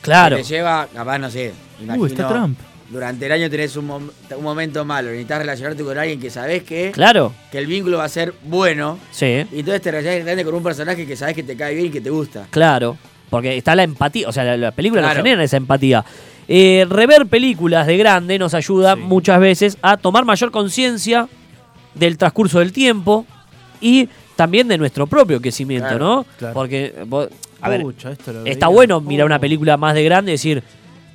Claro. 0.00 0.36
Que 0.36 0.42
te 0.42 0.48
lleva, 0.48 0.86
capaz, 0.94 1.18
no 1.18 1.30
sé. 1.30 1.52
Uh, 1.80 1.84
Imagino, 1.84 2.06
está 2.06 2.28
Trump. 2.28 2.58
Durante 2.92 3.26
el 3.26 3.32
año 3.32 3.48
tenés 3.50 3.74
un, 3.76 3.88
mom- 3.88 4.10
un 4.36 4.42
momento 4.44 4.84
malo, 4.84 5.08
necesitas 5.08 5.38
relacionarte 5.38 5.82
con 5.82 5.96
alguien 5.98 6.20
que 6.20 6.30
sabés 6.30 6.62
que, 6.62 6.92
Claro, 6.92 7.32
que 7.50 7.58
el 7.58 7.66
vínculo 7.66 7.98
va 7.98 8.04
a 8.04 8.08
ser 8.08 8.34
bueno. 8.44 8.98
sí, 9.10 9.44
Y 9.50 9.60
entonces 9.60 9.80
te 9.82 9.90
relacionas 9.90 10.14
directamente 10.16 10.44
con 10.44 10.54
un 10.54 10.62
personaje 10.62 11.06
que 11.06 11.16
sabés 11.16 11.34
que 11.34 11.42
te 11.42 11.56
cae 11.56 11.74
bien 11.74 11.86
y 11.86 11.90
que 11.90 12.00
te 12.00 12.10
gusta. 12.10 12.46
claro. 12.50 12.96
Porque 13.30 13.56
está 13.56 13.74
la 13.74 13.82
empatía, 13.82 14.28
o 14.28 14.32
sea, 14.32 14.44
la, 14.44 14.58
la 14.58 14.72
película 14.72 15.00
nos 15.00 15.12
Claro. 15.12 15.24
genera 15.24 15.42
esa 15.42 15.56
empatía. 15.56 16.04
Eh, 16.46 16.84
rever 16.86 17.24
películas 17.26 17.86
de 17.86 17.96
grande 17.96 18.38
nos 18.38 18.52
ayuda 18.52 18.94
Sí. 18.94 19.00
muchas 19.00 19.40
veces 19.40 19.78
a 19.80 19.96
tomar 19.96 20.26
mayor 20.26 20.50
conciencia 20.50 21.28
del 21.94 22.18
transcurso 22.18 22.58
del 22.58 22.72
tiempo 22.72 23.24
y 23.80 24.06
también 24.36 24.68
de 24.68 24.76
nuestro 24.76 25.06
propio 25.06 25.40
crecimiento, 25.40 25.88
Claro, 25.88 26.04
¿no? 26.04 26.26
claro. 26.38 26.52
Porque, 26.52 26.94
vos- 27.06 27.28
a 27.62 27.70
ver, 27.70 27.80
Pucha, 27.80 28.10
esto 28.12 28.34
lo 28.34 28.44
está 28.44 28.66
veía. 28.66 28.74
bueno 28.74 29.00
mirar 29.00 29.24
Oh. 29.24 29.26
una 29.28 29.38
película 29.38 29.78
más 29.78 29.94
de 29.94 30.04
grande 30.04 30.32
y 30.32 30.34
decir, 30.34 30.62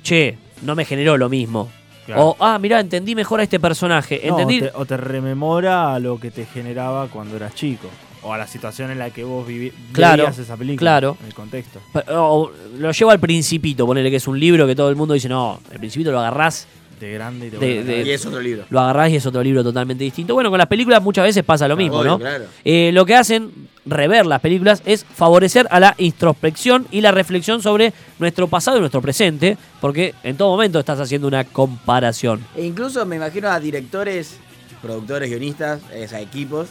che, 0.02 0.36
no 0.62 0.74
me 0.74 0.84
generó 0.84 1.16
lo 1.16 1.28
mismo. 1.28 1.68
Claro. 2.06 2.28
O, 2.28 2.36
ah, 2.40 2.58
mirá, 2.58 2.80
entendí 2.80 3.14
mejor 3.14 3.40
a 3.40 3.42
este 3.42 3.60
personaje. 3.60 4.22
No, 4.26 4.38
Entendí. 4.38 4.60
o, 4.60 4.70
te, 4.70 4.76
o 4.76 4.86
te 4.86 4.96
rememora 4.96 5.94
a 5.94 5.98
lo 5.98 6.18
que 6.18 6.30
te 6.30 6.46
generaba 6.46 7.08
cuando 7.08 7.36
eras 7.36 7.54
chico. 7.54 7.88
O 8.22 8.32
a 8.32 8.38
la 8.38 8.46
situación 8.46 8.90
en 8.90 8.98
la 8.98 9.10
que 9.10 9.22
vos 9.24 9.46
vivi 9.46 9.72
Claro, 9.92 10.26
esa 10.26 10.56
película. 10.56 10.78
claro. 10.78 11.16
En 11.20 11.26
el 11.26 11.34
contexto. 11.34 11.80
O 12.08 12.50
lo 12.78 12.90
llevo 12.90 13.10
al 13.10 13.20
Principito, 13.20 13.86
ponele 13.86 14.10
que 14.10 14.16
es 14.16 14.26
un 14.26 14.40
libro 14.40 14.66
que 14.66 14.74
todo 14.74 14.88
el 14.90 14.96
mundo 14.96 15.14
dice, 15.14 15.28
no, 15.28 15.60
el 15.70 15.78
Principito 15.78 16.10
lo 16.10 16.18
agarrás, 16.18 16.66
De 16.98 17.12
grande 17.12 17.46
y 17.46 17.50
te 17.50 17.58
De- 17.58 17.84
de- 17.84 18.02
Y 18.02 18.10
es 18.10 18.26
otro 18.26 18.40
libro. 18.40 18.64
lo 18.70 18.80
agarrás 18.80 19.10
y 19.10 19.16
es 19.16 19.24
otro 19.26 19.40
libro 19.42 19.62
totalmente 19.62 20.02
distinto. 20.02 20.34
Bueno, 20.34 20.50
con 20.50 20.58
las 20.58 20.66
películas 20.66 21.00
muchas 21.00 21.24
veces 21.26 21.44
pasa 21.44 21.68
lo 21.68 21.76
mismo, 21.76 21.98
Obvio, 21.98 22.10
¿no? 22.12 22.18
claro. 22.18 22.44
Eh, 22.64 22.90
lo 22.92 23.06
que 23.06 23.14
hacen 23.14 23.52
rever 23.88 24.26
las 24.26 24.40
películas 24.40 24.82
es 24.86 25.04
favorecer 25.04 25.66
a 25.70 25.80
la 25.80 25.94
introspección 25.98 26.86
y 26.90 27.00
la 27.00 27.10
reflexión 27.12 27.62
sobre 27.62 27.92
nuestro 28.18 28.48
pasado 28.48 28.76
y 28.76 28.80
nuestro 28.80 29.00
presente, 29.02 29.56
porque 29.80 30.14
en 30.22 30.36
todo 30.36 30.50
momento 30.50 30.78
estás 30.78 31.00
haciendo 31.00 31.26
una 31.28 31.44
comparación. 31.44 32.44
E 32.56 32.64
incluso 32.64 33.04
me 33.06 33.16
imagino 33.16 33.48
a 33.48 33.58
directores, 33.60 34.36
productores, 34.82 35.28
guionistas, 35.30 35.80
eh, 35.92 36.06
a 36.12 36.20
equipos, 36.20 36.68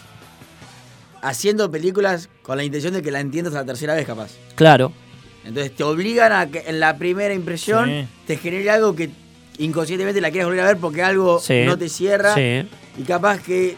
haciendo 1.22 1.70
películas 1.72 2.30
con 2.44 2.58
la 2.58 2.64
intención 2.64 2.94
de 2.94 3.02
que 3.02 3.12
la 3.12 3.20
entiendas 3.20 3.54
a 3.56 3.60
la 3.60 3.66
tercera 3.66 3.96
vez, 3.96 4.06
capaz. 4.06 4.32
Claro, 4.56 4.92
Entonces 5.46 5.74
te 5.74 5.84
obligan 5.84 6.34
a 6.34 6.48
que 6.48 6.64
en 6.68 6.82
la 6.82 6.98
primera 6.98 7.34
impresión 7.34 7.86
Sí. 7.90 8.08
te 8.28 8.36
genere 8.36 8.70
algo 8.70 8.94
que 8.98 9.10
inconscientemente 9.60 10.20
la 10.20 10.30
quieras 10.30 10.48
volver 10.50 10.64
a 10.66 10.68
ver 10.68 10.78
porque 10.78 11.02
algo 11.02 11.40
Sí. 11.40 11.64
no 11.66 11.78
te 11.78 11.88
cierra. 11.88 12.36
sí. 12.36 12.68
Y 12.98 13.04
capaz 13.04 13.40
que 13.42 13.78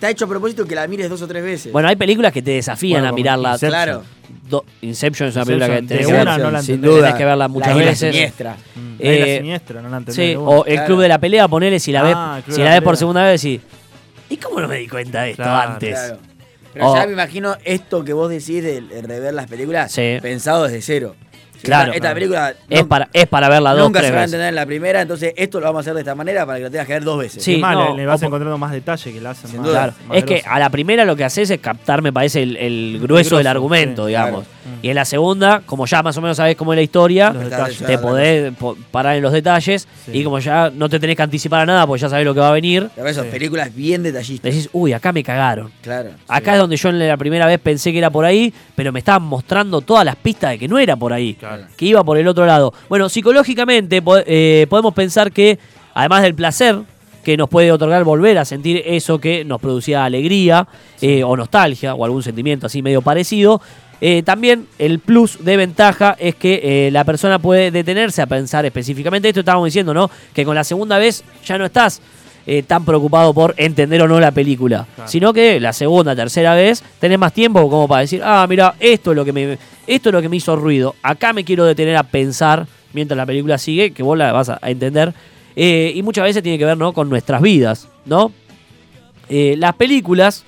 te 0.00 0.06
ha 0.06 0.10
hecho 0.10 0.24
a 0.24 0.28
propósito 0.28 0.66
que 0.66 0.74
la 0.74 0.88
mires 0.88 1.08
dos 1.08 1.22
o 1.22 1.28
tres 1.28 1.42
veces. 1.44 1.72
Bueno, 1.72 1.88
hay 1.88 1.96
películas 1.96 2.32
que 2.32 2.42
te 2.42 2.50
desafían 2.52 3.00
Bueno, 3.02 3.08
a 3.10 3.12
mirarla. 3.16 3.48
Inception. 3.52 3.70
claro. 3.70 4.02
Do- 4.48 4.64
Inception 4.80 5.28
es 5.28 5.36
una 5.36 5.44
película 5.44 5.66
que 5.66 5.72
Inception, 5.74 5.88
tenés 5.88 6.06
de 6.06 6.12
que 6.12 6.18
ver. 6.18 6.22
una 6.22 6.38
no 6.38 6.50
la 6.50 6.62
sin 6.62 6.80
duda. 6.80 7.02
Tenés 7.02 7.14
que 7.14 7.24
verla 7.24 7.48
muchas 7.48 7.68
la 7.76 7.84
veces. 7.84 8.12
siniestra. 8.14 8.56
Mm, 8.74 8.94
Eh, 8.98 9.10
la 9.10 9.14
isla 9.26 9.36
siniestra, 9.36 9.82
no 9.82 9.88
la 9.90 9.96
entendés. 9.98 10.14
Sí, 10.16 10.30
de 10.30 10.36
una. 10.38 10.50
o 10.50 10.64
el 10.64 10.72
Claro. 10.74 10.86
Club 10.86 11.00
de 11.02 11.08
la 11.08 11.18
Pelea, 11.18 11.48
ponele 11.48 11.78
si 11.78 11.92
la 11.92 12.02
ves, 12.02 12.14
Ah, 12.16 12.40
Club 12.44 12.54
si 12.56 12.60
la 12.62 12.68
la 12.68 12.74
ves 12.74 12.82
por 12.82 12.96
segunda 12.96 13.22
vez 13.22 13.40
decís, 13.42 13.60
¿y 14.30 14.36
cómo 14.38 14.60
no 14.60 14.66
me 14.68 14.76
di 14.78 14.88
cuenta 14.88 15.22
de 15.22 15.30
esto 15.32 15.42
Claro, 15.42 15.72
antes? 15.72 15.90
Claro. 15.98 16.18
Pero 16.72 16.86
O- 16.90 16.96
ya 16.96 17.06
me 17.06 17.12
imagino 17.12 17.56
esto 17.64 18.04
que 18.04 18.12
vos 18.12 18.30
decís 18.30 18.62
de, 18.62 18.80
de 18.80 19.02
rever 19.02 19.34
las 19.34 19.48
películas 19.48 19.90
Sí. 19.92 20.18
pensado 20.22 20.64
desde 20.64 20.80
cero. 20.82 21.16
Claro. 21.62 21.92
Esta, 21.92 21.96
esta 22.08 22.14
película 22.14 22.54
Es, 22.68 22.80
no- 22.82 22.88
para, 22.88 23.08
es 23.12 23.26
para 23.26 23.48
verla 23.48 23.72
dos, 23.74 23.82
nunca 23.84 24.00
se 24.02 24.10
va 24.10 24.20
a 24.20 24.24
entender 24.24 24.48
en 24.48 24.54
la 24.54 24.66
primera, 24.66 25.00
entonces 25.00 25.32
esto 25.36 25.60
lo 25.60 25.66
vamos 25.66 25.80
a 25.80 25.82
hacer 25.82 25.94
de 25.94 26.00
esta 26.00 26.14
manera 26.14 26.46
para 26.46 26.58
que 26.58 26.64
lo 26.64 26.70
tengas 26.70 26.86
que 26.86 26.92
ver 26.94 27.04
dos 27.04 27.18
veces. 27.18 27.42
Sí, 27.42 27.58
más, 27.58 27.74
no, 27.74 27.90
le, 27.92 27.98
le 28.02 28.06
vas 28.06 28.22
encontrando 28.22 28.56
más 28.58 28.72
detalle 28.72 29.12
que 29.12 29.20
la 29.20 29.30
hacen 29.30 29.50
Sin 29.50 29.60
más, 29.60 29.68
duda. 29.68 29.78
Claro, 29.84 29.92
más 30.08 30.18
es 30.18 30.24
que 30.24 30.42
a 30.46 30.58
la 30.58 30.70
primera 30.70 31.04
lo 31.04 31.16
que 31.16 31.24
haces 31.24 31.50
es 31.50 31.60
captar, 31.60 32.02
me 32.02 32.12
parece, 32.12 32.42
el, 32.42 32.56
el 32.56 32.98
grueso 33.00 33.36
del 33.38 33.46
argumento, 33.46 34.02
sí, 34.04 34.08
digamos. 34.08 34.44
claro. 34.44 34.59
Y 34.82 34.88
en 34.90 34.94
la 34.94 35.04
segunda, 35.04 35.62
como 35.66 35.86
ya 35.86 36.02
más 36.02 36.16
o 36.16 36.20
menos 36.20 36.36
sabes 36.36 36.56
cómo 36.56 36.72
es 36.72 36.76
la 36.76 36.82
historia, 36.82 37.34
te 37.86 37.98
podés 37.98 38.54
po- 38.56 38.76
parar 38.90 39.16
en 39.16 39.22
los 39.22 39.32
detalles 39.32 39.86
Sí. 40.06 40.12
y 40.18 40.24
como 40.24 40.38
ya 40.38 40.70
no 40.74 40.88
te 40.88 40.98
tenés 41.00 41.16
que 41.16 41.22
anticipar 41.22 41.60
a 41.60 41.66
nada 41.66 41.86
porque 41.86 42.02
ya 42.02 42.08
sabes 42.08 42.24
lo 42.24 42.34
que 42.34 42.40
va 42.40 42.48
a 42.50 42.52
venir, 42.52 42.88
eso, 43.06 43.22
Sí. 43.24 43.28
películas 43.30 43.74
bien 43.74 44.02
detallistas. 44.02 44.52
decís, 44.54 44.68
uy, 44.72 44.92
acá 44.92 45.12
me 45.12 45.22
cagaron. 45.22 45.70
Claro. 45.82 46.10
Acá 46.28 46.52
es 46.54 46.58
donde 46.58 46.76
yo 46.76 46.88
en 46.90 46.98
la 47.08 47.16
primera 47.16 47.46
vez 47.46 47.58
pensé 47.60 47.92
que 47.92 47.98
era 47.98 48.10
por 48.10 48.24
ahí, 48.24 48.52
pero 48.74 48.92
me 48.92 48.98
estaban 49.00 49.22
mostrando 49.22 49.80
todas 49.80 50.04
las 50.04 50.16
pistas 50.16 50.50
de 50.50 50.58
que 50.58 50.68
no 50.68 50.78
era 50.78 50.96
por 50.96 51.12
ahí, 51.12 51.34
Claro. 51.34 51.64
que 51.76 51.84
iba 51.86 52.04
por 52.04 52.18
el 52.18 52.28
otro 52.28 52.46
lado. 52.46 52.72
Bueno, 52.88 53.08
psicológicamente 53.08 54.02
po- 54.02 54.18
eh, 54.26 54.66
podemos 54.68 54.92
pensar 54.94 55.32
que, 55.32 55.58
además 55.94 56.22
del 56.22 56.34
placer 56.34 56.78
que 57.24 57.36
nos 57.36 57.48
puede 57.50 57.70
otorgar 57.70 58.02
volver 58.04 58.38
a 58.38 58.44
sentir 58.46 58.82
eso 58.86 59.18
que 59.18 59.44
nos 59.44 59.60
producía 59.60 60.04
alegría 60.04 60.66
eh, 61.02 61.22
o 61.22 61.36
nostalgia 61.36 61.94
o 61.94 62.04
algún 62.04 62.22
sentimiento 62.22 62.66
así 62.66 62.80
medio 62.82 63.02
parecido, 63.02 63.60
eh, 64.00 64.22
también 64.22 64.66
el 64.78 64.98
plus 64.98 65.44
de 65.44 65.56
ventaja 65.56 66.16
es 66.18 66.34
que 66.34 66.86
eh, 66.86 66.90
la 66.90 67.04
persona 67.04 67.38
puede 67.38 67.70
detenerse 67.70 68.22
a 68.22 68.26
pensar 68.26 68.64
específicamente 68.64 69.28
esto. 69.28 69.40
Estábamos 69.40 69.66
diciendo, 69.66 69.92
¿no? 69.92 70.10
Que 70.32 70.44
con 70.44 70.54
la 70.54 70.64
segunda 70.64 70.98
vez 70.98 71.22
ya 71.44 71.58
no 71.58 71.66
estás 71.66 72.00
eh, 72.46 72.62
tan 72.62 72.84
preocupado 72.84 73.34
por 73.34 73.54
entender 73.58 74.00
o 74.00 74.08
no 74.08 74.18
la 74.18 74.30
película, 74.30 74.86
Claro. 74.94 75.10
sino 75.10 75.32
que 75.34 75.60
la 75.60 75.74
segunda, 75.74 76.16
tercera 76.16 76.54
vez 76.54 76.82
tenés 76.98 77.18
más 77.18 77.34
tiempo 77.34 77.68
como 77.68 77.86
para 77.86 78.00
decir, 78.00 78.22
ah, 78.24 78.46
mira, 78.48 78.74
esto 78.80 79.10
es 79.10 79.16
lo 79.16 79.24
que 79.24 79.32
me, 79.32 79.58
esto 79.86 80.08
es 80.08 80.12
lo 80.12 80.22
que 80.22 80.30
me 80.30 80.36
hizo 80.36 80.56
ruido. 80.56 80.94
Acá 81.02 81.34
me 81.34 81.44
quiero 81.44 81.66
detener 81.66 81.96
a 81.96 82.02
pensar 82.04 82.66
mientras 82.94 83.16
la 83.16 83.26
película 83.26 83.58
sigue, 83.58 83.90
que 83.92 84.02
vos 84.02 84.16
la 84.16 84.32
vas 84.32 84.48
a, 84.48 84.58
entender. 84.62 85.12
Y 85.54 86.00
muchas 86.02 86.24
veces 86.24 86.42
tiene 86.42 86.56
que 86.56 86.64
ver 86.64 86.78
¿no? 86.78 86.94
con 86.94 87.10
nuestras 87.10 87.42
vidas, 87.42 87.86
¿no? 88.06 88.32
Las 89.28 89.74
películas 89.74 90.44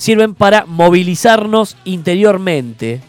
sirven 0.00 0.34
para 0.34 0.64
movilizarnos 0.64 1.76
interiormente. 1.84 3.02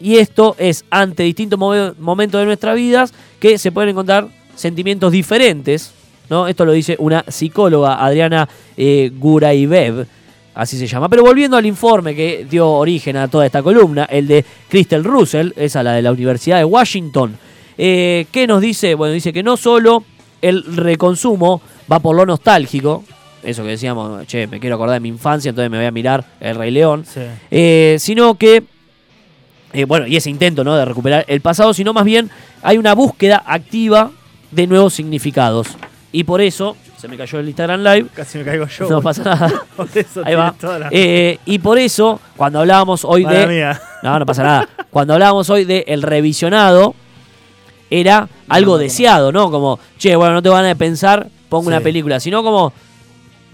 Y 0.00 0.16
esto 0.16 0.56
es 0.58 0.86
ante 0.90 1.22
distintos 1.22 1.58
momen- 1.58 1.94
momentos 1.98 2.40
de 2.40 2.46
nuestras 2.46 2.76
vidas 2.76 3.12
que 3.38 3.58
se 3.58 3.70
pueden 3.70 3.90
encontrar 3.90 4.26
sentimientos 4.56 5.12
diferentes. 5.12 5.92
¿no? 6.30 6.48
Esto 6.48 6.64
lo 6.64 6.72
dice 6.72 6.96
una 6.98 7.22
psicóloga, 7.28 8.02
Adriana 8.02 8.48
eh, 8.78 9.12
Guraibev, 9.14 10.06
así 10.54 10.78
se 10.78 10.86
llama. 10.86 11.10
Pero 11.10 11.24
volviendo 11.24 11.58
al 11.58 11.66
informe 11.66 12.14
que 12.14 12.46
dio 12.50 12.70
origen 12.70 13.18
a 13.18 13.28
toda 13.28 13.44
esta 13.44 13.62
columna, 13.62 14.04
el 14.06 14.26
de 14.26 14.44
Crystal 14.70 15.04
Russell, 15.04 15.50
esa 15.56 15.82
la 15.82 15.92
de 15.92 16.00
la 16.00 16.10
Universidad 16.12 16.56
de 16.56 16.64
Washington, 16.64 17.36
eh, 17.76 18.26
¿qué 18.32 18.46
nos 18.46 18.62
dice? 18.62 18.94
Bueno, 18.94 19.12
dice 19.12 19.32
que 19.32 19.42
no 19.42 19.58
solo 19.58 20.04
el 20.40 20.64
reconsumo 20.64 21.60
va 21.92 22.00
por 22.00 22.16
lo 22.16 22.24
nostálgico, 22.24 23.04
eso 23.42 23.62
que 23.62 23.70
decíamos, 23.70 24.26
che, 24.26 24.46
me 24.46 24.60
quiero 24.60 24.76
acordar 24.76 24.94
de 24.94 25.00
mi 25.00 25.08
infancia, 25.08 25.48
entonces 25.50 25.70
me 25.70 25.76
voy 25.78 25.86
a 25.86 25.90
mirar 25.90 26.24
El 26.40 26.56
Rey 26.56 26.70
León, 26.70 27.04
Sí. 27.06 27.20
eh, 27.50 27.96
sino 27.98 28.34
que, 28.36 28.62
eh, 29.72 29.84
bueno, 29.84 30.06
y 30.06 30.16
ese 30.16 30.30
intento 30.30 30.64
¿no? 30.64 30.74
de 30.76 30.84
recuperar 30.84 31.24
el 31.28 31.40
pasado, 31.40 31.74
sino 31.74 31.92
más 31.92 32.04
bien 32.04 32.30
hay 32.62 32.78
una 32.78 32.94
búsqueda 32.94 33.42
activa 33.46 34.10
de 34.50 34.66
nuevos 34.66 34.94
significados. 34.94 35.68
Y 36.12 36.24
por 36.24 36.40
eso, 36.42 36.76
se 36.98 37.08
me 37.08 37.16
cayó 37.16 37.38
el 37.40 37.48
Instagram 37.48 37.82
Live, 37.82 38.06
Casi 38.14 38.38
me 38.38 38.44
caigo 38.44 38.66
yo. 38.66 38.88
no 38.88 39.00
pasa 39.00 39.22
nada. 39.24 39.50
Por 39.76 39.88
eso 39.94 40.22
Ahí 40.24 40.34
va. 40.34 40.54
la- 40.78 40.88
Eh, 40.90 41.38
y 41.46 41.58
por 41.58 41.78
eso, 41.78 42.20
cuando 42.36 42.60
hablábamos 42.60 43.04
hoy 43.04 43.24
Mala 43.24 43.38
de... 43.40 43.46
mía. 43.46 43.80
No, 44.02 44.18
no 44.18 44.26
pasa 44.26 44.42
nada. 44.42 44.68
Cuando 44.90 45.14
hablábamos 45.14 45.48
hoy 45.48 45.64
de 45.64 45.84
el 45.88 46.02
revisionado, 46.02 46.94
era 47.90 48.28
algo 48.48 48.76
deseado, 48.78 49.32
¿no? 49.32 49.50
Como, 49.50 49.78
che, 49.98 50.14
bueno, 50.16 50.34
no 50.34 50.42
te 50.42 50.48
van 50.50 50.66
a 50.66 50.74
pensar, 50.74 51.28
pongo 51.48 51.68
una 51.68 51.80
película, 51.80 52.20
sino 52.20 52.42
como, 52.42 52.72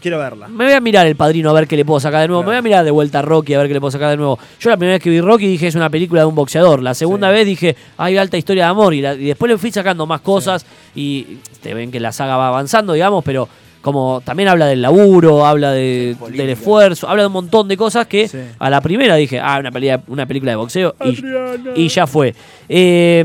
Quiero 0.00 0.18
verla. 0.18 0.46
me 0.48 0.64
voy 0.64 0.72
a 0.74 0.80
mirar 0.80 1.06
El 1.06 1.16
Padrino 1.16 1.50
a 1.50 1.52
ver 1.52 1.66
qué 1.66 1.76
le 1.76 1.84
puedo 1.84 1.98
sacar 2.00 2.20
de 2.22 2.28
nuevo. 2.28 2.42
Me 2.42 2.48
voy 2.50 2.56
a 2.56 2.62
mirar 2.62 2.84
de 2.84 2.90
vuelta 2.90 3.18
a 3.18 3.22
Rocky 3.22 3.54
a 3.54 3.58
ver 3.58 3.66
qué 3.68 3.74
le 3.74 3.80
puedo 3.80 3.90
sacar 3.90 4.10
de 4.10 4.16
nuevo. 4.16 4.38
Yo 4.60 4.70
la 4.70 4.76
primera 4.76 4.94
vez 4.94 5.02
que 5.02 5.10
vi 5.10 5.20
Rocky 5.20 5.46
dije 5.46 5.66
es 5.66 5.74
una 5.74 5.90
película 5.90 6.20
de 6.20 6.26
un 6.26 6.34
boxeador. 6.34 6.82
La 6.82 6.94
segunda 6.94 7.28
Sí. 7.30 7.34
vez 7.34 7.46
dije 7.46 7.76
hay 7.96 8.16
alta 8.16 8.36
historia 8.36 8.64
de 8.64 8.70
amor. 8.70 8.94
Y, 8.94 9.00
la- 9.00 9.14
y 9.14 9.24
después 9.26 9.50
le 9.50 9.58
fui 9.58 9.72
sacando 9.72 10.06
más 10.06 10.20
cosas. 10.20 10.64
Y 10.94 11.38
te 11.62 11.74
ven 11.74 11.90
que 11.90 11.98
la 12.00 12.12
saga 12.12 12.36
va 12.36 12.48
avanzando, 12.48 12.92
digamos, 12.92 13.24
pero 13.24 13.48
como 13.80 14.20
también 14.24 14.48
habla 14.48 14.66
del 14.66 14.82
laburo, 14.82 15.46
habla 15.46 15.72
de- 15.72 16.16
del 16.30 16.50
esfuerzo, 16.50 17.08
habla 17.08 17.22
de 17.22 17.26
un 17.28 17.32
montón 17.32 17.66
de 17.68 17.76
cosas 17.76 18.06
que 18.06 18.28
a 18.58 18.70
la 18.70 18.80
primera 18.80 19.14
dije, 19.16 19.40
ah, 19.40 19.56
una 19.58 19.70
película, 19.72 20.02
una 20.08 20.26
película 20.26 20.52
de 20.52 20.56
boxeo. 20.56 20.94
Y, 21.04 21.84
y 21.84 21.88
ya 21.88 22.06
fue. 22.06 22.34
Eh, 22.68 23.24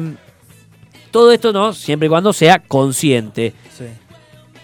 todo 1.12 1.32
esto, 1.32 1.54
¿no? 1.54 1.74
Siempre 1.74 2.08
y 2.08 2.10
cuando 2.10 2.34
sea 2.34 2.60
consciente. 2.60 3.54
Sí. 3.78 3.86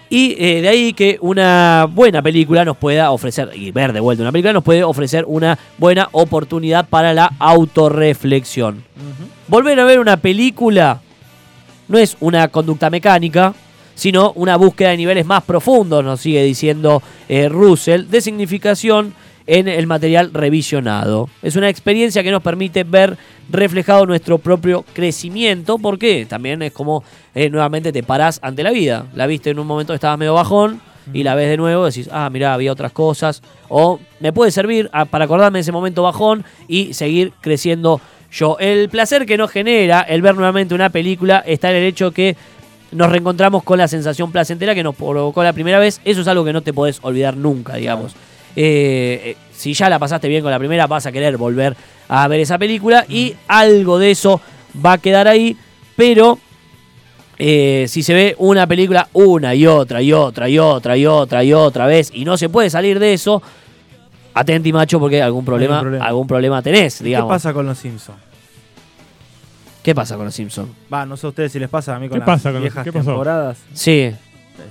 Y 0.09 0.35
eh, 0.39 0.61
de 0.61 0.69
ahí 0.69 0.93
que 0.93 1.17
una 1.21 1.87
buena 1.89 2.21
película 2.21 2.65
nos 2.65 2.77
pueda 2.77 3.11
ofrecer, 3.11 3.51
y 3.53 3.71
ver 3.71 3.93
de 3.93 3.99
vuelta 3.99 4.23
una 4.23 4.31
película, 4.31 4.53
nos 4.53 4.63
puede 4.63 4.83
ofrecer 4.83 5.23
una 5.27 5.57
buena 5.77 6.09
oportunidad 6.11 6.87
para 6.89 7.13
la 7.13 7.31
autorreflexión. 7.37 8.77
Ujú. 8.77 9.29
Volver 9.47 9.79
a 9.79 9.85
ver 9.85 9.99
una 9.99 10.17
película 10.17 11.01
no 11.87 11.97
es 11.97 12.17
una 12.19 12.47
conducta 12.47 12.89
mecánica, 12.89 13.53
sino 13.95 14.31
una 14.35 14.55
búsqueda 14.55 14.89
de 14.89 14.97
niveles 14.97 15.25
más 15.25 15.43
profundos, 15.43 16.03
nos 16.03 16.21
sigue 16.21 16.43
diciendo 16.43 17.03
eh, 17.27 17.49
Russell, 17.49 18.07
de 18.09 18.21
significación 18.21 19.13
en 19.49 19.67
el 19.67 19.87
material 19.87 20.29
revisionado. 20.31 21.27
Es 21.41 21.55
una 21.55 21.69
experiencia 21.69 22.21
que 22.21 22.29
nos 22.29 22.43
permite 22.43 22.83
ver 22.83 23.17
reflejado 23.49 24.05
nuestro 24.05 24.37
propio 24.37 24.85
crecimiento, 24.93 25.79
porque 25.79 26.27
también 26.29 26.61
es 26.61 26.71
como 26.71 27.03
eh, 27.33 27.49
nuevamente 27.49 27.91
te 27.91 28.03
parás 28.03 28.39
ante 28.43 28.61
la 28.61 28.69
vida. 28.69 29.07
La 29.15 29.25
viste 29.25 29.49
en 29.49 29.57
un 29.57 29.65
momento 29.65 29.91
que 29.91 29.95
estabas 29.95 30.19
medio 30.19 30.35
bajón 30.35 30.79
y 31.11 31.23
la 31.23 31.33
ves 31.33 31.49
de 31.49 31.57
nuevo 31.57 31.85
decís, 31.85 32.07
ah, 32.11 32.29
mirá, 32.29 32.53
había 32.53 32.71
otras 32.71 32.91
cosas. 32.91 33.41
O 33.69 33.99
me 34.19 34.31
puede 34.31 34.51
servir 34.51 34.87
ah, 34.93 35.05
para 35.05 35.25
acordarme 35.25 35.57
de 35.57 35.61
ese 35.61 35.71
momento 35.71 36.03
bajón 36.03 36.45
y 36.67 36.93
seguir 36.93 37.33
creciendo 37.41 37.99
yo. 38.31 38.55
El 38.59 38.87
placer 38.89 39.25
que 39.25 39.35
nos 39.35 39.49
genera 39.49 40.01
el 40.01 40.21
ver 40.21 40.35
nuevamente 40.35 40.75
una 40.75 40.91
película 40.91 41.43
está 41.43 41.71
en 41.71 41.77
el 41.77 41.83
hecho 41.85 42.11
que 42.11 42.37
nos 42.91 43.09
reencontramos 43.09 43.63
con 43.63 43.79
la 43.79 43.87
sensación 43.87 44.31
placentera 44.31 44.75
que 44.75 44.83
nos 44.83 44.95
provocó 44.95 45.43
la 45.43 45.53
primera 45.53 45.79
vez. 45.79 46.01
Eso 46.05 46.21
es 46.21 46.27
algo 46.27 46.45
que 46.45 46.53
no 46.53 46.61
te 46.61 46.71
podés 46.71 46.99
olvidar 47.01 47.35
nunca, 47.35 47.77
digamos. 47.77 48.15
Eh, 48.55 49.35
si 49.53 49.73
ya 49.73 49.89
la 49.89 49.99
pasaste 49.99 50.27
bien 50.27 50.41
con 50.41 50.51
la 50.51 50.59
primera, 50.59 50.87
vas 50.87 51.05
a 51.05 51.11
querer 51.11 51.37
volver 51.37 51.75
a 52.07 52.27
ver 52.27 52.39
esa 52.39 52.57
película 52.57 53.05
y 53.07 53.35
algo 53.47 53.99
de 53.99 54.11
eso 54.11 54.41
va 54.85 54.93
a 54.93 54.97
quedar 54.97 55.27
ahí, 55.27 55.55
pero 55.95 56.39
eh, 57.37 57.85
si 57.87 58.03
se 58.03 58.13
ve 58.13 58.35
una 58.39 58.67
película 58.67 59.07
una 59.13 59.53
y 59.55 59.65
otra 59.67 60.01
y 60.01 60.11
otra 60.13 60.49
y 60.49 60.57
otra 60.59 60.97
y 60.97 61.05
otra 61.05 61.43
y 61.43 61.53
otra 61.53 61.85
vez 61.87 62.11
y 62.13 62.25
no 62.25 62.37
se 62.37 62.49
puede 62.49 62.69
salir 62.69 62.99
de 62.99 63.13
eso, 63.13 63.41
atenti 64.33 64.73
macho 64.73 64.99
porque 64.99 65.21
algún 65.21 65.45
problema, 65.45 65.79
problema. 65.81 66.05
algún 66.05 66.27
problema 66.27 66.61
tenés, 66.61 66.97
¿Qué 66.97 67.03
digamos. 67.05 67.29
pasa 67.29 67.53
con 67.53 67.65
los 67.65 67.77
Simpsons? 67.77 68.17
¿Qué 69.83 69.95
pasa 69.95 70.15
con 70.17 70.25
los 70.25 70.35
Simpsons? 70.35 70.69
Va, 70.93 71.05
no 71.05 71.15
sé 71.15 71.25
a 71.25 71.29
ustedes 71.29 71.51
si 71.53 71.59
les 71.59 71.69
pasa 71.69 71.95
a 71.95 71.99
mí 71.99 72.09
con 72.09 72.15
¿Qué 72.15 72.19
las 72.19 72.25
pasa 72.25 72.43
con 72.51 72.53
los- 72.55 72.61
viejas 72.63 72.83
qué 72.83 72.91
pasó? 72.91 73.05
temporadas. 73.05 73.57
Sí. 73.73 74.11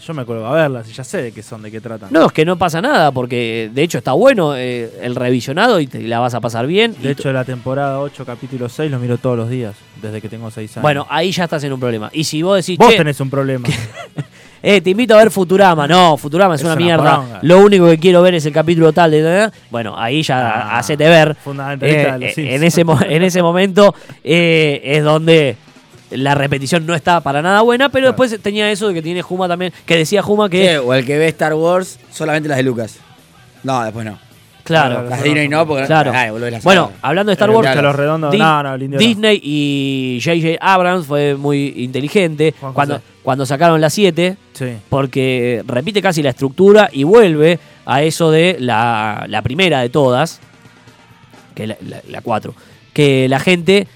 Yo 0.07 0.15
me 0.15 0.23
acuerdo 0.23 0.47
a 0.47 0.53
verlas 0.55 0.89
y 0.89 0.93
ya 0.93 1.05
sé 1.05 1.23
de 1.23 1.33
qué 1.33 1.43
son, 1.43 1.63
de 1.63 1.71
qué 1.71 1.81
tratan. 1.81 2.09
No, 2.13 2.27
es 2.27 2.33
que 2.33 2.45
no 2.45 2.57
pasa 2.57 2.81
nada, 2.81 3.11
porque 3.13 3.71
de 3.73 3.83
hecho 3.83 3.99
está 3.99 4.13
bueno 4.13 4.57
eh, 4.57 4.91
el 5.03 5.15
revisionado 5.15 5.81
y 5.81 5.87
te 5.87 6.01
la 6.03 6.19
vas 6.21 6.35
a 6.35 6.41
pasar 6.41 6.67
bien. 6.67 6.95
De 7.03 7.11
hecho, 7.11 7.33
la 7.33 7.45
temporada 7.45 8.01
8, 8.01 8.25
capítulo 8.25 8.69
6, 8.69 8.91
lo 8.91 8.99
miro 8.99 9.19
todos 9.19 9.37
los 9.37 9.49
días, 9.51 9.75
desde 10.01 10.21
que 10.21 10.29
tengo 10.29 10.51
6 10.51 10.77
años. 10.77 10.83
bueno, 10.83 11.07
ahí 11.11 11.31
ya 11.33 11.45
estás 11.45 11.63
en 11.65 11.73
un 11.73 11.81
problema. 11.81 12.11
Y 12.13 12.25
si 12.25 12.43
vos 12.43 12.57
decís, 12.57 12.79
vos 12.79 12.91
che, 12.91 12.97
tenés 12.97 13.21
un 13.21 13.31
problema. 13.31 13.67
eh, 14.63 14.81
te 14.81 14.91
invito 14.91 15.15
a 15.15 15.19
ver 15.19 15.31
Futurama. 15.31 15.87
No, 15.87 16.17
Futurama 16.17 16.55
es, 16.55 16.61
Es 16.61 16.65
una, 16.65 16.75
una 16.75 16.85
mierda. 16.85 17.17
poronga. 17.17 17.39
Lo 17.43 17.59
único 17.61 17.87
que 17.89 17.99
quiero 17.99 18.23
ver 18.23 18.35
es 18.35 18.47
el 18.47 18.53
capítulo 18.53 18.93
tal 18.93 19.11
de... 19.11 19.51
Bueno, 19.71 19.95
ahí 19.99 20.23
ya 20.23 20.39
Ah, 20.75 20.79
hacete 20.79 21.09
ver. 21.09 21.35
Fundamentalista 21.37 22.09
Eh, 22.09 22.13
de 22.19 22.27
los 22.27 22.39
eh, 22.39 22.55
en, 22.55 22.65
ese, 22.65 22.81
en 22.83 23.23
ese 23.23 23.43
momento 23.43 23.95
es 24.25 25.03
donde 25.05 25.57
la 26.11 26.35
repetición 26.35 26.87
no 26.87 26.95
está 26.95 27.21
para 27.21 27.43
nada 27.43 27.61
buena, 27.63 27.89
pero 27.89 28.05
Claro. 28.05 28.13
después 28.25 28.43
tenía 28.43 28.71
eso 28.71 28.89
de 28.89 28.95
que 28.95 29.03
tiene 29.03 29.23
Juma 29.23 29.47
también, 29.49 29.73
que 29.87 29.97
decía 29.97 30.23
Juma 30.23 30.49
que... 30.49 30.69
Sí, 30.71 30.77
o 30.77 30.95
el 30.95 31.05
que 31.05 31.19
ve 31.19 31.29
Star 31.29 31.55
Wars, 31.55 31.99
solamente 32.11 32.49
las 32.49 32.57
de 32.59 32.63
Lucas. 32.65 32.99
No, 33.63 33.83
después 33.85 34.07
no. 34.07 34.19
claro. 34.65 34.95
Claro, 34.97 35.09
Las 35.11 35.19
de 35.23 35.25
Disney 35.29 35.49
no, 35.49 35.67
porque 35.67 35.87
Claro. 35.87 36.13
Ay, 36.15 36.31
las 36.51 36.63
Bueno, 36.63 36.93
hablando 37.03 37.31
de 37.31 37.35
Star 37.35 37.51
Wars, 37.51 37.75
los 37.83 37.97
redondos. 37.97 38.31
Di- 38.33 38.39
no, 38.39 38.63
no, 38.63 38.75
el 38.75 38.83
indio 38.83 39.01
no. 39.01 39.07
Disney 39.07 39.41
y 39.43 40.21
J.J. 40.23 40.57
Abrams 40.61 41.07
fue 41.07 41.35
muy 41.37 41.75
inteligente 41.79 42.53
Juan 42.61 42.73
José. 42.73 42.75
cuando, 42.75 43.01
cuando 43.23 43.47
sacaron 43.47 43.81
la 43.81 43.91
7, 43.91 44.37
Sí. 44.53 44.67
porque 44.89 45.63
repite 45.67 46.01
casi 46.03 46.23
la 46.23 46.31
estructura 46.31 46.89
y 46.93 47.05
vuelve 47.05 47.59
a 47.87 48.03
eso 48.03 48.31
de 48.31 48.57
la, 48.61 49.25
la 49.29 49.41
primera 49.43 49.81
de 49.81 49.89
todas, 49.89 50.41
que 51.55 51.63
es 51.65 51.69
la, 51.69 51.77
la, 52.09 52.21
4, 52.21 52.55
que 52.93 53.29
la 53.29 53.41
gente, 53.41 53.87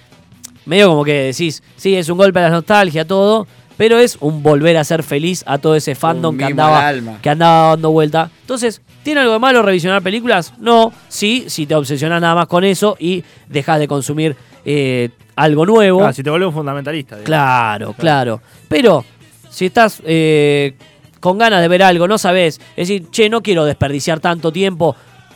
medio 0.66 0.88
como 0.88 1.05
que 1.05 1.25
decís, 1.25 1.62
sí, 1.77 1.94
es 1.94 2.09
un 2.09 2.18
golpe 2.18 2.38
a 2.38 2.42
la 2.42 2.51
nostalgia, 2.51 3.07
todo, 3.07 3.46
pero 3.77 3.98
es 3.98 4.16
un 4.20 4.42
volver 4.42 4.77
a 4.77 4.85
ser 4.85 5.03
feliz 5.03 5.42
a 5.46 5.59
todo 5.59 5.75
ese 5.75 5.94
fandom 5.94 6.35
Un 6.35 6.38
que 6.38 6.44
andaba, 6.44 6.87
alma. 6.87 7.18
que 7.20 7.31
andaba 7.31 7.70
dando 7.70 7.90
vuelta. 7.90 8.31
Entonces, 8.42 8.81
¿tiene 9.03 9.20
algo 9.20 9.33
de 9.33 9.38
malo 9.38 9.62
revisionar 9.62 10.03
películas? 10.03 10.53
No, 10.59 10.92
sí, 11.09 11.44
si 11.48 11.66
te 11.66 11.75
obsesionas 11.75 12.20
nada 12.20 12.35
más 12.35 12.46
con 12.46 12.64
eso 12.64 12.96
y 12.98 13.25
dejas 13.48 13.79
de 13.79 13.88
consumir 13.88 14.37
eh, 14.64 15.11
algo 15.35 15.66
nuevo. 15.66 15.98
Claro, 15.98 16.12
si 16.12 16.22
te 16.22 16.31
vuelves 16.31 16.48
un 16.48 16.55
fundamentalista. 16.55 17.16
digamos. 17.16 17.27
Claro, 17.27 17.92
claro. 17.94 18.40
Pero 18.68 19.05
si 19.51 19.66
estás 19.66 20.01
eh, 20.05 20.75
con 21.20 21.38
ganas 21.38 21.61
de 21.61 21.68
ver 21.68 21.83
algo, 21.83 22.07
no 22.07 22.18
sabes, 22.18 22.61
es 22.77 22.88
decir, 22.88 23.11
che, 23.11 23.29
no 23.29 23.42
quiero 23.42 23.64
desperdiciar 23.64 24.20
tanto 24.20 24.53
tiempo, 24.53 24.94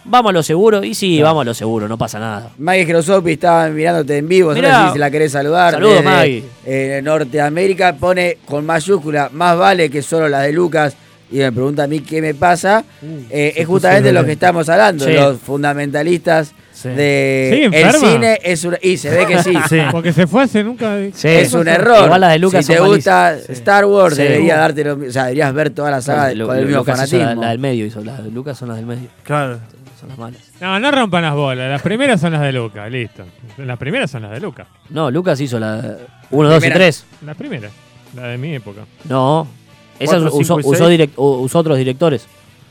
vamos 0.08 0.30
a 0.30 0.32
lo 0.32 0.42
seguro. 0.42 0.82
Y 0.84 0.94
sí, 0.94 1.20
vamos 1.22 1.42
a 1.42 1.44
lo 1.44 1.54
seguro, 1.54 1.88
no 1.88 1.98
pasa 1.98 2.18
nada. 2.18 2.50
Maggie 2.58 2.86
Crosopi 2.86 3.32
estaba 3.32 3.68
mirándote 3.68 4.18
en 4.18 4.28
vivo, 4.28 4.52
Mirá. 4.52 4.70
¿sabes 4.72 4.92
si 4.94 4.98
la 4.98 5.10
querés 5.10 5.32
saludar? 5.32 5.72
Saludos, 5.74 5.94
Desde, 5.96 6.04
Maggie. 6.08 6.44
eh, 6.64 7.00
Norteamérica 7.02 7.94
pone 7.96 8.38
con 8.46 8.64
mayúscula, 8.66 9.30
más 9.32 9.56
vale 9.58 9.90
que 9.90 10.02
solo 10.02 10.28
las 10.28 10.42
de 10.44 10.52
Lucas. 10.52 10.96
Y 11.28 11.38
me 11.38 11.50
pregunta 11.50 11.82
a 11.82 11.86
mí 11.88 12.00
qué 12.00 12.22
me 12.22 12.34
pasa. 12.34 12.84
Eh, 13.30 13.52
se 13.56 13.62
es 13.62 13.66
justamente 13.66 14.12
lo 14.12 14.24
que 14.24 14.30
estamos 14.32 14.68
hablando, 14.68 15.04
Sí. 15.04 15.12
los 15.12 15.38
fundamentalistas 15.40 16.52
Sí. 16.72 16.90
de 16.90 17.68
Sí, 17.72 17.76
el 17.76 17.92
cine 17.94 18.38
es 18.44 18.62
un, 18.64 18.76
y 18.82 18.96
se 18.98 19.10
ve 19.10 19.26
que 19.26 19.42
sí. 19.42 19.52
Sí. 19.68 19.78
Porque 19.90 20.12
se 20.12 20.26
fue 20.28 20.42
hace 20.44 20.62
nunca. 20.62 20.94
Sí. 21.14 21.26
Es 21.26 21.52
un 21.54 21.66
error. 21.66 22.04
Igual 22.04 22.20
las 22.20 22.32
de 22.32 22.38
Lucas 22.38 22.64
si 22.64 22.74
te 22.74 22.78
gusta 22.80 23.38
Sí. 23.44 23.52
Star 23.54 23.86
Wars, 23.86 24.14
Sí. 24.14 24.22
debería 24.22 24.56
darte 24.56 24.84
lo, 24.84 24.94
o 24.94 25.10
sea, 25.10 25.24
deberías 25.24 25.52
ver 25.52 25.70
toda 25.70 25.90
la 25.90 26.00
saga 26.00 26.32
Lu- 26.34 26.46
con 26.46 26.58
el 26.58 26.66
mismo 26.66 26.84
fanatismo. 26.84 27.18
la, 27.24 27.34
la 27.34 27.48
del 27.48 27.58
medio 27.58 27.86
hizo, 27.86 28.04
las 28.04 28.22
de 28.22 28.30
Lucas 28.30 28.56
son 28.58 28.68
las 28.68 28.76
del 28.76 28.86
medio, 28.86 29.08
Claro. 29.24 29.58
Son 30.06 30.08
las 30.08 30.18
malas. 30.18 30.52
No, 30.60 30.78
no 30.80 30.90
rompan 30.90 31.22
las 31.22 31.34
bolas. 31.34 31.70
Las 31.70 31.82
primeras 31.82 32.20
son 32.20 32.32
las 32.32 32.42
de 32.42 32.52
Luca, 32.52 32.88
listo. 32.88 33.24
Las 33.58 33.78
primeras 33.78 34.10
son 34.10 34.22
las 34.22 34.30
de 34.32 34.40
Luca. 34.40 34.66
No, 34.90 35.10
Lucas 35.10 35.40
hizo 35.40 35.58
la 35.58 35.98
1, 36.30 36.48
2 36.48 36.56
y 36.56 36.60
Primera. 36.60 36.74
3. 36.76 37.06
Las 37.24 37.36
primeras. 37.36 37.72
La 38.14 38.22
de 38.28 38.38
mi 38.38 38.54
época. 38.54 38.82
No. 39.08 39.46
Esas 39.98 40.20
Cuatro, 40.20 40.38
usó, 40.38 40.54
cinco 40.56 40.60
y 40.60 40.74
usó, 40.74 40.86
seis. 40.88 41.00
direct- 41.00 41.12
u- 41.16 41.24
usó 41.42 41.58
otros 41.58 41.78
directores. 41.78 42.26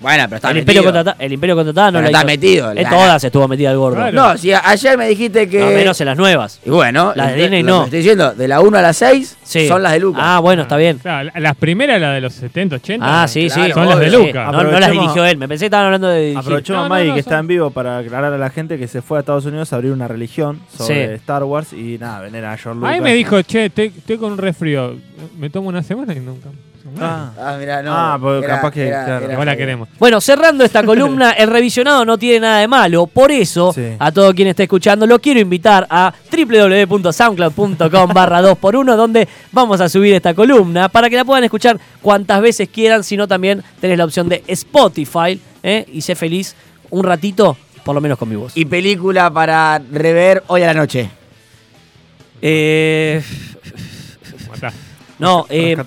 Bueno, 0.06 0.24
pero 0.26 0.36
está 0.36 0.50
El 0.52 0.56
metido. 0.58 0.84
Imperio, 0.84 1.16
el 1.18 1.34
Imperio 1.34 1.56
contratado 1.56 1.88
no 1.94 1.98
Pero 1.98 2.02
la 2.04 2.08
está 2.08 2.20
hizo. 2.20 2.26
metido. 2.28 2.72
En 2.72 2.84
la- 2.84 2.90
todas 2.92 3.24
estuvo 3.24 3.48
metida 3.48 3.72
el 3.72 3.78
gordo. 3.78 3.96
Claro. 3.98 4.12
No, 4.12 4.38
si 4.38 4.54
a- 4.54 4.62
ayer 4.70 4.98
me 5.00 5.08
dijiste 5.08 5.50
que. 5.50 5.60
No, 5.62 5.66
menos 5.72 6.00
en 6.00 6.06
las 6.06 6.16
nuevas. 6.18 6.60
Y 6.64 6.70
bueno, 6.70 7.12
Las 7.16 7.32
de 7.34 7.42
Disney 7.42 7.64
no. 7.64 7.86
Estoy 7.86 8.00
diciendo, 8.00 8.34
de 8.36 8.48
la 8.48 8.62
1 8.62 8.78
a 8.78 8.82
la 8.84 8.94
6 8.94 9.36
Sí. 9.42 9.68
son 9.68 9.82
las 9.82 9.94
de 9.94 10.00
Lucas. 10.02 10.22
Ah, 10.24 10.40
bueno, 10.40 10.62
está 10.62 10.78
bien. 10.78 11.00
Claro, 11.00 11.32
las 11.36 11.56
primeras, 11.56 12.00
la 12.00 12.12
de 12.14 12.22
los 12.22 12.34
70, 12.36 12.76
80. 12.76 13.24
Ah, 13.24 13.28
sí, 13.28 13.48
claro, 13.48 13.66
sí. 13.66 13.72
son 13.72 13.90
las 13.90 14.00
de 14.00 14.10
Sí, 14.12 14.16
Luca. 14.16 14.52
No, 14.52 14.64
no 14.64 14.80
las 14.80 14.92
dirigió 14.92 15.26
él. 15.26 15.38
Me 15.38 15.48
pensé 15.48 15.64
que 15.64 15.66
estaban 15.66 15.88
hablando 15.88 16.08
de 16.10 16.20
dirigir. 16.20 16.38
Aprovechemos 16.40 16.78
No, 16.80 16.86
a 16.86 16.88
no, 16.88 16.90
Maggie 16.96 17.10
no, 17.10 17.16
que 17.16 17.24
son- 17.24 17.32
está 17.34 17.40
en 17.40 17.48
vivo 17.48 17.70
para 17.72 17.98
aclarar 17.98 18.32
a 18.32 18.38
la 18.38 18.50
gente 18.52 18.78
que 18.78 18.88
se 18.88 19.02
fue 19.02 19.18
a 19.18 19.22
Estados 19.22 19.46
Unidos 19.46 19.74
a 19.74 19.78
abrir 19.78 19.92
una 19.92 20.08
religión 20.08 20.60
sobre 20.78 21.08
Sí. 21.08 21.14
Star 21.16 21.44
Wars 21.46 21.74
y 21.74 21.98
nada, 22.00 22.22
venera 22.22 22.54
a 22.54 22.58
George 22.58 22.76
Lucas. 22.80 22.94
Ahí 22.94 23.02
me 23.02 23.14
dijo, 23.16 23.42
che, 23.42 23.72
te- 23.72 23.86
estoy 23.86 24.18
con 24.18 24.34
un 24.34 24.38
resfrío. 24.38 24.94
Me 25.38 25.50
tomo 25.50 25.68
una 25.70 25.82
semana 25.82 26.14
y 26.14 26.20
nunca. 26.20 26.50
Ah, 27.00 27.32
Ah, 27.40 27.56
mira, 27.60 27.82
no. 27.82 27.92
Ah, 27.94 28.18
porque 28.22 28.46
capaz 28.46 28.72
que, 28.72 28.88
claro. 28.88 29.32
Igual 29.32 29.46
la 29.48 29.56
queremos. 29.58 29.90
Bueno, 29.98 30.22
cerrando 30.22 30.64
esta 30.64 30.84
columna, 30.86 31.32
el 31.32 31.50
revisionado 31.50 32.06
no 32.06 32.18
tiene 32.18 32.42
nada 32.42 32.60
de 32.60 32.68
malo. 32.68 33.08
Por 33.08 33.32
eso, 33.32 33.74
Sí. 33.74 33.94
a 33.98 34.12
todo 34.12 34.34
quien 34.36 34.50
esté 34.50 34.64
escuchando, 34.64 35.08
lo 35.08 35.18
quiero 35.20 35.40
invitar 35.40 35.88
a 35.90 36.14
www.soundcloud.com 36.32 38.14
barra 38.14 38.42
2x1, 38.42 38.96
donde 38.96 39.28
vamos 39.52 39.82
a 39.82 39.90
subir 39.90 40.14
esta 40.14 40.34
columna 40.34 40.90
para 40.90 41.10
que 41.10 41.16
la 41.16 41.26
puedan 41.26 41.44
escuchar 41.44 41.80
cuantas 42.02 42.40
veces 42.42 42.70
quieran, 42.70 43.04
sino 43.04 43.28
también 43.28 43.64
tenés 43.82 43.98
la 43.98 44.06
opción 44.06 44.30
de 44.30 44.44
Spotify 44.48 45.40
¿eh? 45.64 45.86
y 45.92 46.02
sé 46.02 46.16
feliz 46.16 46.56
un 46.92 47.04
ratito, 47.04 47.58
por 47.84 47.96
lo 47.96 48.02
menos 48.02 48.18
con 48.18 48.30
mi 48.30 48.36
voz. 48.36 48.56
Y 48.56 48.66
película 48.66 49.32
para 49.32 49.82
rever 49.92 50.44
hoy 50.48 50.62
a 50.62 50.68
la 50.68 50.74
noche. 50.76 51.10
Eh. 52.42 53.22
No, 55.20 55.46
eh, 55.50 55.78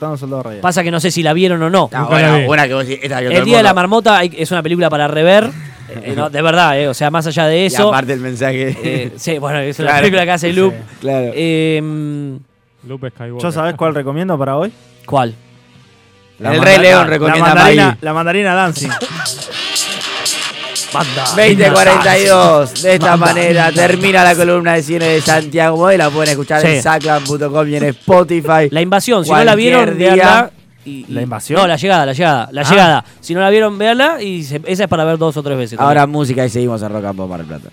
pasa 0.61 0.83
que 0.83 0.91
no 0.91 1.01
sé 1.01 1.11
si 1.11 1.23
la 1.23 1.33
vieron 1.33 1.63
o 1.63 1.71
no. 1.71 1.91
Ah, 1.93 2.05
buena 2.47 2.67
que 2.67 2.75
vos 2.75 2.87
decís, 2.87 3.01
esta 3.03 3.19
que 3.21 3.27
todo 3.29 3.39
El 3.39 3.45
Día 3.45 3.57
de 3.59 3.63
la 3.63 3.75
Marmota 3.75 4.19
hay- 4.19 4.33
es 4.37 4.51
una 4.51 4.63
película 4.63 4.89
para 4.91 5.07
rever. 5.09 5.51
eh, 5.89 6.15
no, 6.17 6.31
de 6.31 6.43
verdad, 6.43 6.79
eh, 6.81 6.89
o 6.89 6.95
sea, 6.95 7.11
más 7.11 7.27
allá 7.27 7.47
de 7.47 7.63
Y 7.63 7.67
eso. 7.67 7.89
aparte 7.89 8.13
el 8.13 8.21
mensaje. 8.21 8.77
eh, 8.83 9.13
sí, 9.17 9.39
bueno, 9.39 9.59
es 9.61 9.79
una 9.79 9.89
Claro. 9.89 10.01
película 10.03 10.25
que 10.25 10.31
hace 10.33 10.53
Loop. 10.53 10.75
claro. 11.01 11.31
Eh, 11.35 12.39
Lupe 12.87 13.11
Skywalker. 13.11 13.43
¿Yo 13.43 13.53
sabés 13.53 13.75
cuál 13.75 13.95
recomiendo 13.95 14.39
para 14.39 14.57
hoy? 14.57 14.73
¿Cuál? 15.07 15.35
el 16.41 16.63
Rey 16.63 16.79
León 16.79 17.01
la- 17.03 17.11
recomienda 17.11 17.51
a 17.51 17.55
mandarina, 17.55 17.85
Maggie. 17.87 17.99
la 18.01 18.13
mandarina 18.15 18.55
Dancing. 18.55 18.89
Banda. 20.93 21.25
2042. 21.37 22.83
De 22.83 22.95
esta 22.95 23.17
manera 23.17 23.71
termina 23.73 24.25
la 24.25 24.35
columna 24.35 24.75
de 24.75 24.83
cine 24.83 25.05
de 25.07 25.21
Santiago 25.21 25.77
Modelo. 25.77 26.05
La 26.05 26.11
pueden 26.11 26.31
escuchar 26.31 26.61
Sí. 26.63 26.69
en 26.69 26.83
saclan.com 26.83 27.69
y 27.69 27.77
en 27.77 27.85
Spotify. 27.85 28.69
La 28.71 28.81
invasión, 28.81 29.25
si 29.25 29.31
no 29.31 29.45
la 29.45 29.55
vieron, 29.55 29.97
día- 29.99 30.15
veanla. 30.15 30.51
y- 30.85 30.91
y- 31.09 31.13
¿La 31.13 31.23
invasión? 31.23 31.61
No, 31.61 31.67
la 31.67 31.77
llegada, 31.77 32.07
la 32.07 32.13
llegada. 32.13 32.49
La 32.53 32.63
Ah. 32.63 32.71
llegada. 32.71 33.05
Si 33.21 33.35
no 33.35 33.41
la 33.41 33.51
vieron, 33.51 33.77
veanla 33.79 34.23
y 34.23 34.43
se- 34.45 34.63
esa 34.67 34.85
es 34.85 34.89
para 34.89 35.05
ver 35.05 35.19
dos 35.19 35.37
o 35.37 35.43
tres 35.43 35.59
veces. 35.59 35.79
Ahora 35.79 36.07
música 36.07 36.45
y 36.47 36.51
seguimos 36.51 36.81
en 36.83 36.93
Rock 36.93 37.05
and 37.05 37.17
Pop 37.17 37.29
Mar 37.29 37.39
del 37.41 37.47
Plata. 37.49 37.65